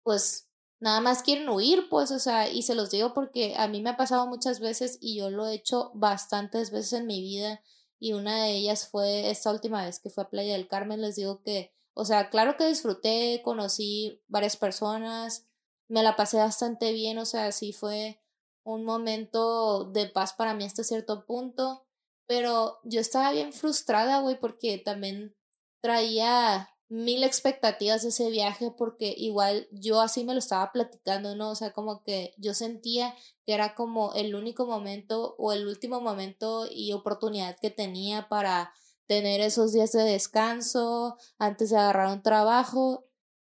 pues 0.01 0.47
nada 0.79 0.99
más 0.99 1.21
quieren 1.21 1.47
huir, 1.47 1.87
pues, 1.89 2.09
o 2.09 2.17
sea, 2.17 2.49
y 2.49 2.63
se 2.63 2.73
los 2.73 2.89
digo 2.89 3.13
porque 3.13 3.53
a 3.55 3.67
mí 3.67 3.79
me 3.83 3.91
ha 3.91 3.97
pasado 3.97 4.25
muchas 4.25 4.59
veces 4.59 4.97
y 4.99 5.17
yo 5.17 5.29
lo 5.29 5.47
he 5.47 5.53
hecho 5.53 5.91
bastantes 5.93 6.71
veces 6.71 6.93
en 6.93 7.05
mi 7.05 7.21
vida 7.21 7.61
y 7.99 8.13
una 8.13 8.45
de 8.45 8.53
ellas 8.53 8.87
fue 8.87 9.29
esta 9.29 9.51
última 9.51 9.85
vez 9.85 9.99
que 9.99 10.09
fue 10.09 10.23
a 10.23 10.29
Playa 10.29 10.53
del 10.53 10.67
Carmen, 10.67 11.01
les 11.01 11.17
digo 11.17 11.43
que, 11.43 11.71
o 11.93 12.03
sea, 12.03 12.31
claro 12.31 12.57
que 12.57 12.65
disfruté, 12.65 13.41
conocí 13.43 14.23
varias 14.27 14.57
personas, 14.57 15.45
me 15.91 16.03
la 16.03 16.15
pasé 16.15 16.37
bastante 16.37 16.93
bien, 16.93 17.17
o 17.17 17.25
sea, 17.25 17.51
sí 17.51 17.73
fue 17.73 18.21
un 18.63 18.85
momento 18.85 19.83
de 19.91 20.07
paz 20.07 20.31
para 20.31 20.53
mí 20.53 20.63
hasta 20.63 20.85
cierto 20.85 21.25
punto, 21.25 21.85
pero 22.27 22.79
yo 22.85 23.01
estaba 23.01 23.33
bien 23.33 23.51
frustrada, 23.51 24.21
güey, 24.21 24.39
porque 24.39 24.77
también 24.77 25.35
traía 25.81 26.69
mil 26.87 27.25
expectativas 27.25 28.03
de 28.03 28.09
ese 28.09 28.29
viaje 28.29 28.71
porque 28.71 29.13
igual 29.17 29.67
yo 29.71 29.99
así 29.99 30.23
me 30.23 30.31
lo 30.31 30.39
estaba 30.39 30.71
platicando, 30.71 31.35
¿no? 31.35 31.51
O 31.51 31.55
sea, 31.55 31.73
como 31.73 32.03
que 32.03 32.35
yo 32.37 32.53
sentía 32.53 33.13
que 33.45 33.53
era 33.53 33.75
como 33.75 34.13
el 34.13 34.33
único 34.33 34.65
momento 34.65 35.35
o 35.39 35.51
el 35.51 35.67
último 35.67 35.99
momento 35.99 36.67
y 36.71 36.93
oportunidad 36.93 37.57
que 37.59 37.69
tenía 37.69 38.29
para 38.29 38.73
tener 39.07 39.41
esos 39.41 39.73
días 39.73 39.91
de 39.91 40.03
descanso 40.03 41.17
antes 41.37 41.69
de 41.71 41.77
agarrar 41.77 42.13
un 42.13 42.23
trabajo. 42.23 43.03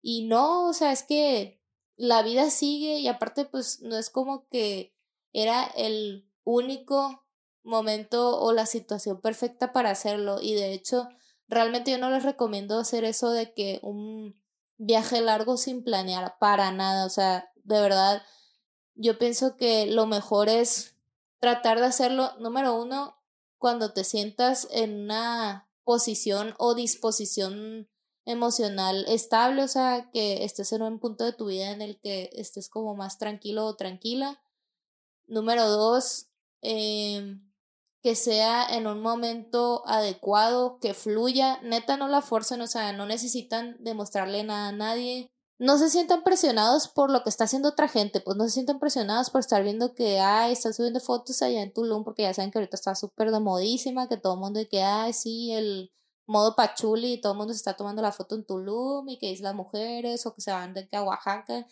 Y 0.01 0.27
no, 0.27 0.67
o 0.67 0.73
sea, 0.73 0.91
es 0.91 1.03
que 1.03 1.61
la 1.97 2.21
vida 2.23 2.49
sigue 2.49 2.99
y 2.99 3.07
aparte 3.07 3.45
pues 3.45 3.81
no 3.81 3.97
es 3.97 4.09
como 4.09 4.47
que 4.49 4.93
era 5.33 5.65
el 5.75 6.29
único 6.43 7.25
momento 7.63 8.39
o 8.39 8.53
la 8.53 8.65
situación 8.65 9.21
perfecta 9.21 9.73
para 9.73 9.91
hacerlo 9.91 10.39
y 10.41 10.53
de 10.53 10.73
hecho 10.73 11.09
realmente 11.47 11.91
yo 11.91 11.97
no 11.97 12.09
les 12.09 12.23
recomiendo 12.23 12.79
hacer 12.79 13.03
eso 13.03 13.31
de 13.31 13.53
que 13.53 13.79
un 13.81 14.39
viaje 14.77 15.21
largo 15.21 15.57
sin 15.57 15.83
planear 15.83 16.37
para 16.39 16.71
nada, 16.71 17.05
o 17.05 17.09
sea, 17.09 17.51
de 17.63 17.79
verdad 17.79 18.23
yo 18.93 19.17
pienso 19.17 19.57
que 19.57 19.85
lo 19.85 20.05
mejor 20.05 20.49
es 20.49 20.95
tratar 21.39 21.79
de 21.79 21.85
hacerlo 21.85 22.31
número 22.39 22.79
uno 22.81 23.17
cuando 23.57 23.93
te 23.93 24.03
sientas 24.03 24.67
en 24.71 25.03
una 25.03 25.69
posición 25.83 26.55
o 26.57 26.75
disposición 26.75 27.89
emocional 28.25 29.05
estable, 29.07 29.63
o 29.63 29.67
sea, 29.67 30.09
que 30.11 30.43
estés 30.43 30.71
en 30.73 30.81
un 30.81 30.99
punto 30.99 31.23
de 31.23 31.33
tu 31.33 31.45
vida 31.45 31.71
en 31.71 31.81
el 31.81 31.99
que 31.99 32.31
estés 32.33 32.69
como 32.69 32.95
más 32.95 33.17
tranquilo 33.17 33.65
o 33.65 33.75
tranquila. 33.75 34.41
Número 35.27 35.69
dos, 35.69 36.27
eh, 36.61 37.37
que 38.01 38.15
sea 38.15 38.65
en 38.67 38.87
un 38.87 39.01
momento 39.01 39.81
adecuado, 39.87 40.79
que 40.79 40.93
fluya, 40.93 41.59
neta 41.63 41.97
no 41.97 42.07
la 42.07 42.21
forcen, 42.21 42.61
o 42.61 42.67
sea, 42.67 42.93
no 42.93 43.05
necesitan 43.05 43.77
demostrarle 43.79 44.43
nada 44.43 44.69
a 44.69 44.71
nadie. 44.71 45.31
No 45.57 45.77
se 45.77 45.89
sientan 45.89 46.23
presionados 46.23 46.87
por 46.87 47.09
lo 47.09 47.23
que 47.23 47.29
está 47.29 47.45
haciendo 47.45 47.69
otra 47.69 47.87
gente, 47.87 48.19
pues 48.19 48.35
no 48.37 48.43
se 48.43 48.51
sientan 48.51 48.79
presionados 48.79 49.29
por 49.29 49.39
estar 49.39 49.63
viendo 49.63 49.95
que, 49.95 50.19
ay, 50.19 50.51
están 50.53 50.73
subiendo 50.73 50.99
fotos 50.99 51.41
allá 51.41 51.61
en 51.63 51.73
Tulum, 51.73 52.03
porque 52.03 52.23
ya 52.23 52.33
saben 52.33 52.51
que 52.51 52.59
ahorita 52.59 52.75
está 52.75 52.93
súper 52.93 53.31
de 53.31 53.39
modísima, 53.39 54.09
que 54.09 54.17
todo 54.17 54.33
el 54.33 54.39
mundo 54.39 54.59
de 54.59 54.67
que, 54.67 54.83
ay, 54.83 55.13
sí, 55.13 55.53
el 55.53 55.91
modo 56.25 56.55
pachuli 56.55 57.13
y 57.13 57.21
todo 57.21 57.33
el 57.33 57.37
mundo 57.37 57.53
se 57.53 57.57
está 57.57 57.75
tomando 57.75 58.01
la 58.01 58.11
foto 58.11 58.35
en 58.35 58.45
Tulum 58.45 59.07
y 59.09 59.17
que 59.17 59.31
es 59.31 59.41
las 59.41 59.55
mujeres 59.55 60.25
o 60.25 60.33
que 60.33 60.41
se 60.41 60.51
van 60.51 60.73
de 60.73 60.87
que 60.87 60.95
a 60.95 61.03
Oaxaca. 61.03 61.67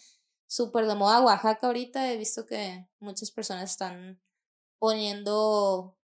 Súper 0.48 0.86
de 0.88 0.96
moda 0.96 1.22
Oaxaca 1.22 1.68
ahorita. 1.68 2.12
He 2.12 2.18
visto 2.18 2.46
que 2.46 2.88
muchas 3.00 3.32
personas 3.32 3.72
están 3.72 4.22
poniendo 4.80 5.98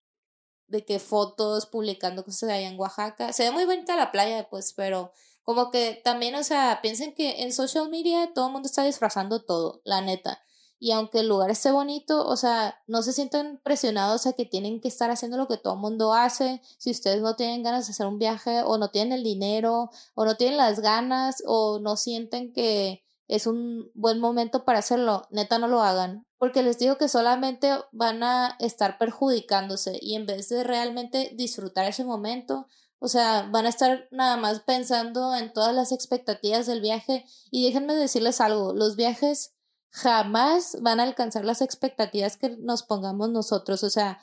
de 0.67 0.85
que 0.85 0.99
fotos, 0.99 1.65
publicando 1.65 2.23
cosas 2.23 2.49
allá 2.49 2.67
en 2.69 2.79
Oaxaca. 2.79 3.33
Se 3.33 3.43
ve 3.43 3.51
muy 3.51 3.65
bonita 3.65 3.95
la 3.95 4.12
playa, 4.12 4.49
pues, 4.49 4.73
pero 4.73 5.12
como 5.43 5.71
que 5.71 5.99
también, 6.03 6.35
o 6.35 6.43
sea, 6.43 6.79
piensen 6.81 7.13
que 7.15 7.43
en 7.43 7.51
social 7.53 7.89
media 7.89 8.33
todo 8.33 8.47
el 8.47 8.53
mundo 8.53 8.67
está 8.67 8.83
disfrazando 8.83 9.43
todo, 9.45 9.81
la 9.83 10.01
neta 10.01 10.43
y 10.80 10.92
aunque 10.92 11.20
el 11.20 11.28
lugar 11.28 11.50
esté 11.50 11.72
bonito, 11.72 12.26
o 12.26 12.38
sea, 12.38 12.82
no 12.88 13.02
se 13.02 13.12
sientan 13.12 13.60
presionados 13.63 14.26
a 14.26 14.34
que 14.34 14.46
tienen 14.46 14.80
que 14.80 14.88
estar 14.88 15.12
haciendo 15.12 15.38
lo 15.38 15.48
que 15.48 15.58
todo 15.58 15.74
el 15.74 15.80
mundo 15.82 16.13
hace. 16.13 16.62
Si 16.78 16.89
ustedes 16.89 17.22
no 17.22 17.36
tienen 17.36 17.63
ganas 17.63 17.88
de 17.88 17.92
hacer 17.92 18.08
un 18.08 18.18
viaje 18.18 18.63
o 18.63 18.78
no 18.78 18.89
tienen 18.89 19.12
el 19.12 19.24
dinero 19.24 19.89
o 20.15 20.26
no 20.26 20.36
tienen 20.36 20.58
las 20.58 20.80
ganas 20.80 21.44
o 21.46 21.80
no 21.80 21.98
sienten 21.98 22.54
que 22.54 23.04
es 23.28 23.46
un 23.46 23.92
buen 23.94 24.20
momento 24.20 24.63
para 24.63 24.80
hacerlo, 24.80 25.28
neta 25.30 25.60
no 25.60 25.68
lo 25.68 25.82
hagan, 25.82 26.26
porque 26.38 26.63
les 26.63 26.80
digo 26.80 26.98
que 26.98 27.10
solamente 27.10 27.72
van 27.92 28.24
a 28.24 28.56
estar 28.60 28.98
perjudicándose 28.98 30.00
y 30.02 30.15
en 30.15 30.26
vez 30.26 30.50
de 30.50 30.63
realmente 30.63 31.32
disfrutar 31.36 31.86
ese 31.86 32.06
momento, 32.06 32.68
o 32.98 33.08
sea, 33.08 33.48
van 33.52 33.68
a 33.68 33.70
estar 33.70 34.08
nada 34.12 34.36
más 34.38 34.62
pensando 34.62 35.36
en 35.36 35.54
todas 35.54 35.76
las 35.76 35.92
expectativas 35.92 36.65
del 36.65 36.82
viaje 36.82 37.26
y 37.52 37.65
déjenme 37.65 37.96
decirles 37.96 38.42
algo, 38.42 38.74
los 38.74 38.96
viajes 38.96 39.54
jamás 39.91 40.78
van 40.82 40.99
a 40.99 41.04
alcanzar 41.04 41.45
las 41.45 41.62
expectativas 41.62 42.38
que 42.38 42.49
nos 42.58 42.84
pongamos 42.84 43.30
nosotros. 43.30 43.84
O 43.84 43.89
sea, 43.89 44.19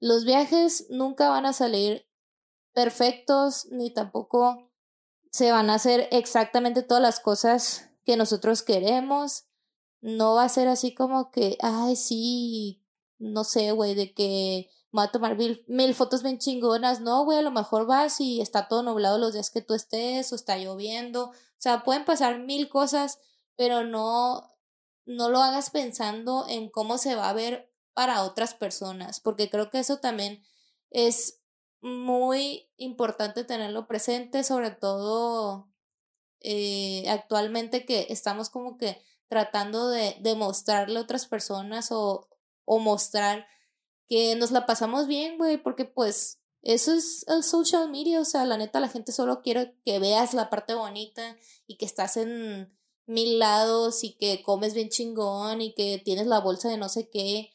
los 0.00 0.24
viajes 0.24 0.86
nunca 0.90 1.28
van 1.28 1.46
a 1.46 1.52
salir 1.52 2.06
perfectos 2.72 3.66
ni 3.70 3.92
tampoco 3.92 4.70
se 5.30 5.52
van 5.52 5.70
a 5.70 5.74
hacer 5.74 6.08
exactamente 6.12 6.82
todas 6.82 7.02
las 7.02 7.20
cosas 7.20 7.90
que 8.04 8.16
nosotros 8.16 8.62
queremos. 8.62 9.44
No 10.00 10.34
va 10.34 10.44
a 10.44 10.48
ser 10.48 10.68
así 10.68 10.94
como 10.94 11.30
que, 11.30 11.58
ay, 11.60 11.96
sí, 11.96 12.84
no 13.18 13.44
sé, 13.44 13.72
güey, 13.72 13.94
de 13.94 14.14
que 14.14 14.70
va 14.96 15.04
a 15.04 15.12
tomar 15.12 15.36
mil, 15.36 15.64
mil 15.66 15.94
fotos 15.94 16.22
bien 16.22 16.38
chingonas. 16.38 17.00
No, 17.00 17.24
güey, 17.24 17.38
a 17.38 17.42
lo 17.42 17.50
mejor 17.50 17.86
vas 17.86 18.20
y 18.20 18.40
está 18.40 18.68
todo 18.68 18.82
nublado 18.82 19.18
los 19.18 19.32
días 19.32 19.50
que 19.50 19.60
tú 19.60 19.74
estés 19.74 20.32
o 20.32 20.36
está 20.36 20.56
lloviendo. 20.56 21.26
O 21.26 21.60
sea, 21.60 21.82
pueden 21.82 22.04
pasar 22.04 22.38
mil 22.38 22.68
cosas, 22.68 23.18
pero 23.56 23.84
no, 23.84 24.48
no 25.08 25.30
lo 25.30 25.40
hagas 25.40 25.70
pensando 25.70 26.46
en 26.48 26.68
cómo 26.68 26.98
se 26.98 27.14
va 27.14 27.30
a 27.30 27.32
ver 27.32 27.72
para 27.94 28.22
otras 28.22 28.52
personas, 28.52 29.20
porque 29.20 29.48
creo 29.48 29.70
que 29.70 29.78
eso 29.78 29.98
también 29.98 30.44
es 30.90 31.40
muy 31.80 32.70
importante 32.76 33.42
tenerlo 33.42 33.86
presente, 33.86 34.44
sobre 34.44 34.70
todo 34.70 35.70
eh, 36.40 37.08
actualmente 37.08 37.86
que 37.86 38.06
estamos 38.10 38.50
como 38.50 38.76
que 38.76 39.02
tratando 39.28 39.88
de 39.88 40.16
demostrarle 40.20 40.98
a 40.98 41.02
otras 41.02 41.26
personas 41.26 41.90
o, 41.90 42.28
o 42.66 42.78
mostrar 42.78 43.46
que 44.08 44.36
nos 44.36 44.50
la 44.50 44.66
pasamos 44.66 45.06
bien, 45.06 45.38
güey, 45.38 45.56
porque 45.56 45.86
pues 45.86 46.38
eso 46.60 46.92
es 46.92 47.24
el 47.28 47.42
social 47.42 47.90
media, 47.90 48.20
o 48.20 48.26
sea, 48.26 48.44
la 48.44 48.58
neta 48.58 48.78
la 48.78 48.88
gente 48.88 49.12
solo 49.12 49.40
quiere 49.40 49.74
que 49.86 49.98
veas 50.00 50.34
la 50.34 50.50
parte 50.50 50.74
bonita 50.74 51.38
y 51.66 51.78
que 51.78 51.86
estás 51.86 52.18
en 52.18 52.77
mil 53.08 53.38
lados 53.38 54.04
y 54.04 54.12
que 54.12 54.42
comes 54.42 54.74
bien 54.74 54.90
chingón 54.90 55.62
y 55.62 55.74
que 55.74 56.00
tienes 56.04 56.26
la 56.26 56.40
bolsa 56.40 56.68
de 56.68 56.76
no 56.76 56.88
sé 56.88 57.08
qué. 57.08 57.50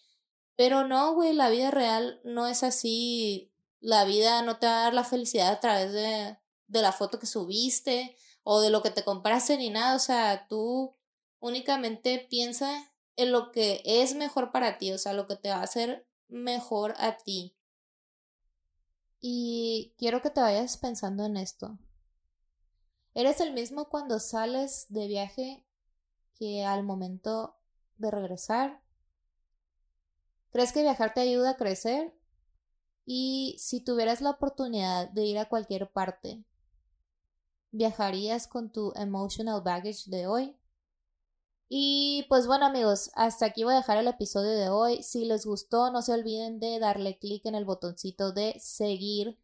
Pero 0.56 0.88
no, 0.88 1.14
güey, 1.14 1.34
la 1.34 1.50
vida 1.50 1.72
real 1.72 2.20
no 2.24 2.48
es 2.48 2.64
así. 2.64 3.52
La 3.80 4.04
vida 4.04 4.42
no 4.42 4.58
te 4.58 4.66
va 4.66 4.80
a 4.80 4.84
dar 4.84 4.94
la 4.94 5.04
felicidad 5.04 5.52
a 5.52 5.60
través 5.60 5.94
de, 5.94 6.38
de 6.68 6.82
la 6.82 6.92
foto 6.92 7.20
que 7.20 7.28
subiste 7.28 8.18
o 8.44 8.62
de 8.62 8.72
lo 8.72 8.82
que 8.82 8.90
te 8.90 9.04
compraste 9.04 9.58
ni 9.58 9.70
nada. 9.70 9.96
O 9.96 10.00
sea, 10.00 10.48
tú 10.48 10.96
únicamente 11.40 12.26
piensa 12.30 12.92
en 13.16 13.32
lo 13.32 13.52
que 13.52 13.82
es 13.86 14.16
mejor 14.16 14.52
para 14.52 14.80
ti, 14.80 14.92
o 14.92 14.98
sea, 14.98 15.14
lo 15.14 15.28
que 15.28 15.36
te 15.36 15.50
va 15.50 15.58
a 15.58 15.64
hacer 15.64 16.08
mejor 16.30 16.96
a 16.98 17.18
ti. 17.18 17.56
Y 19.20 19.94
quiero 19.98 20.22
que 20.22 20.32
te 20.32 20.42
vayas 20.42 20.78
pensando 20.78 21.26
en 21.26 21.38
esto. 21.38 21.78
¿Eres 23.16 23.42
el 23.42 23.54
mismo 23.54 23.90
cuando 23.90 24.20
sales 24.20 24.88
de 24.90 25.08
viaje 25.08 25.64
que 26.40 26.66
al 26.66 26.84
momento 26.84 27.56
de 27.98 28.10
regresar? 28.10 28.82
¿Crees 30.52 30.74
que 30.74 30.82
viajar 30.82 31.14
te 31.14 31.22
ayuda 31.22 31.52
a 31.52 31.58
crecer? 31.58 32.14
Y 33.06 33.56
si 33.60 33.82
tuvieras 33.82 34.22
la 34.22 34.32
oportunidad 34.32 35.10
de 35.10 35.26
ir 35.26 35.38
a 35.38 35.48
cualquier 35.48 35.92
parte, 35.92 36.44
¿viajarías 37.72 38.48
con 38.48 38.72
tu 38.72 38.94
emotional 38.96 39.62
baggage 39.62 40.10
de 40.10 40.26
hoy? 40.26 40.58
Y 41.70 42.26
pues 42.30 42.48
bueno 42.48 42.66
amigos, 42.66 43.12
hasta 43.14 43.46
aquí 43.48 43.64
voy 43.64 43.74
a 43.74 43.78
dejar 43.78 43.98
el 43.98 44.08
episodio 44.08 44.52
de 44.52 44.70
hoy. 44.70 45.04
Si 45.04 45.26
les 45.26 45.46
gustó, 45.46 45.92
no 45.92 46.02
se 46.02 46.14
olviden 46.14 46.60
de 46.60 46.80
darle 46.80 47.18
clic 47.20 47.46
en 47.46 47.56
el 47.56 47.66
botoncito 47.66 48.32
de 48.32 48.56
seguir 48.60 49.40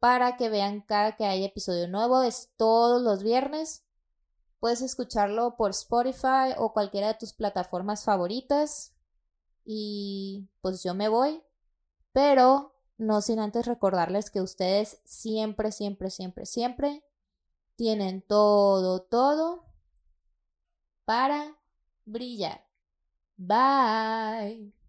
para 0.00 0.36
que 0.36 0.48
vean 0.48 0.80
cada 0.80 1.14
que 1.14 1.26
hay 1.26 1.44
episodio 1.44 1.86
nuevo. 1.86 2.22
Es 2.22 2.50
todos 2.56 3.00
los 3.02 3.22
viernes. 3.22 3.84
Puedes 4.58 4.82
escucharlo 4.82 5.56
por 5.56 5.70
Spotify 5.70 6.54
o 6.56 6.72
cualquiera 6.72 7.08
de 7.08 7.14
tus 7.14 7.32
plataformas 7.32 8.04
favoritas. 8.04 8.94
Y 9.64 10.48
pues 10.62 10.82
yo 10.82 10.94
me 10.94 11.08
voy. 11.08 11.42
Pero 12.12 12.74
no 12.96 13.20
sin 13.20 13.38
antes 13.38 13.66
recordarles 13.66 14.30
que 14.30 14.40
ustedes 14.40 15.00
siempre, 15.04 15.70
siempre, 15.70 16.10
siempre, 16.10 16.46
siempre 16.46 17.04
tienen 17.76 18.20
todo, 18.22 19.02
todo 19.02 19.64
para 21.04 21.56
brillar. 22.04 22.66
Bye. 23.36 24.79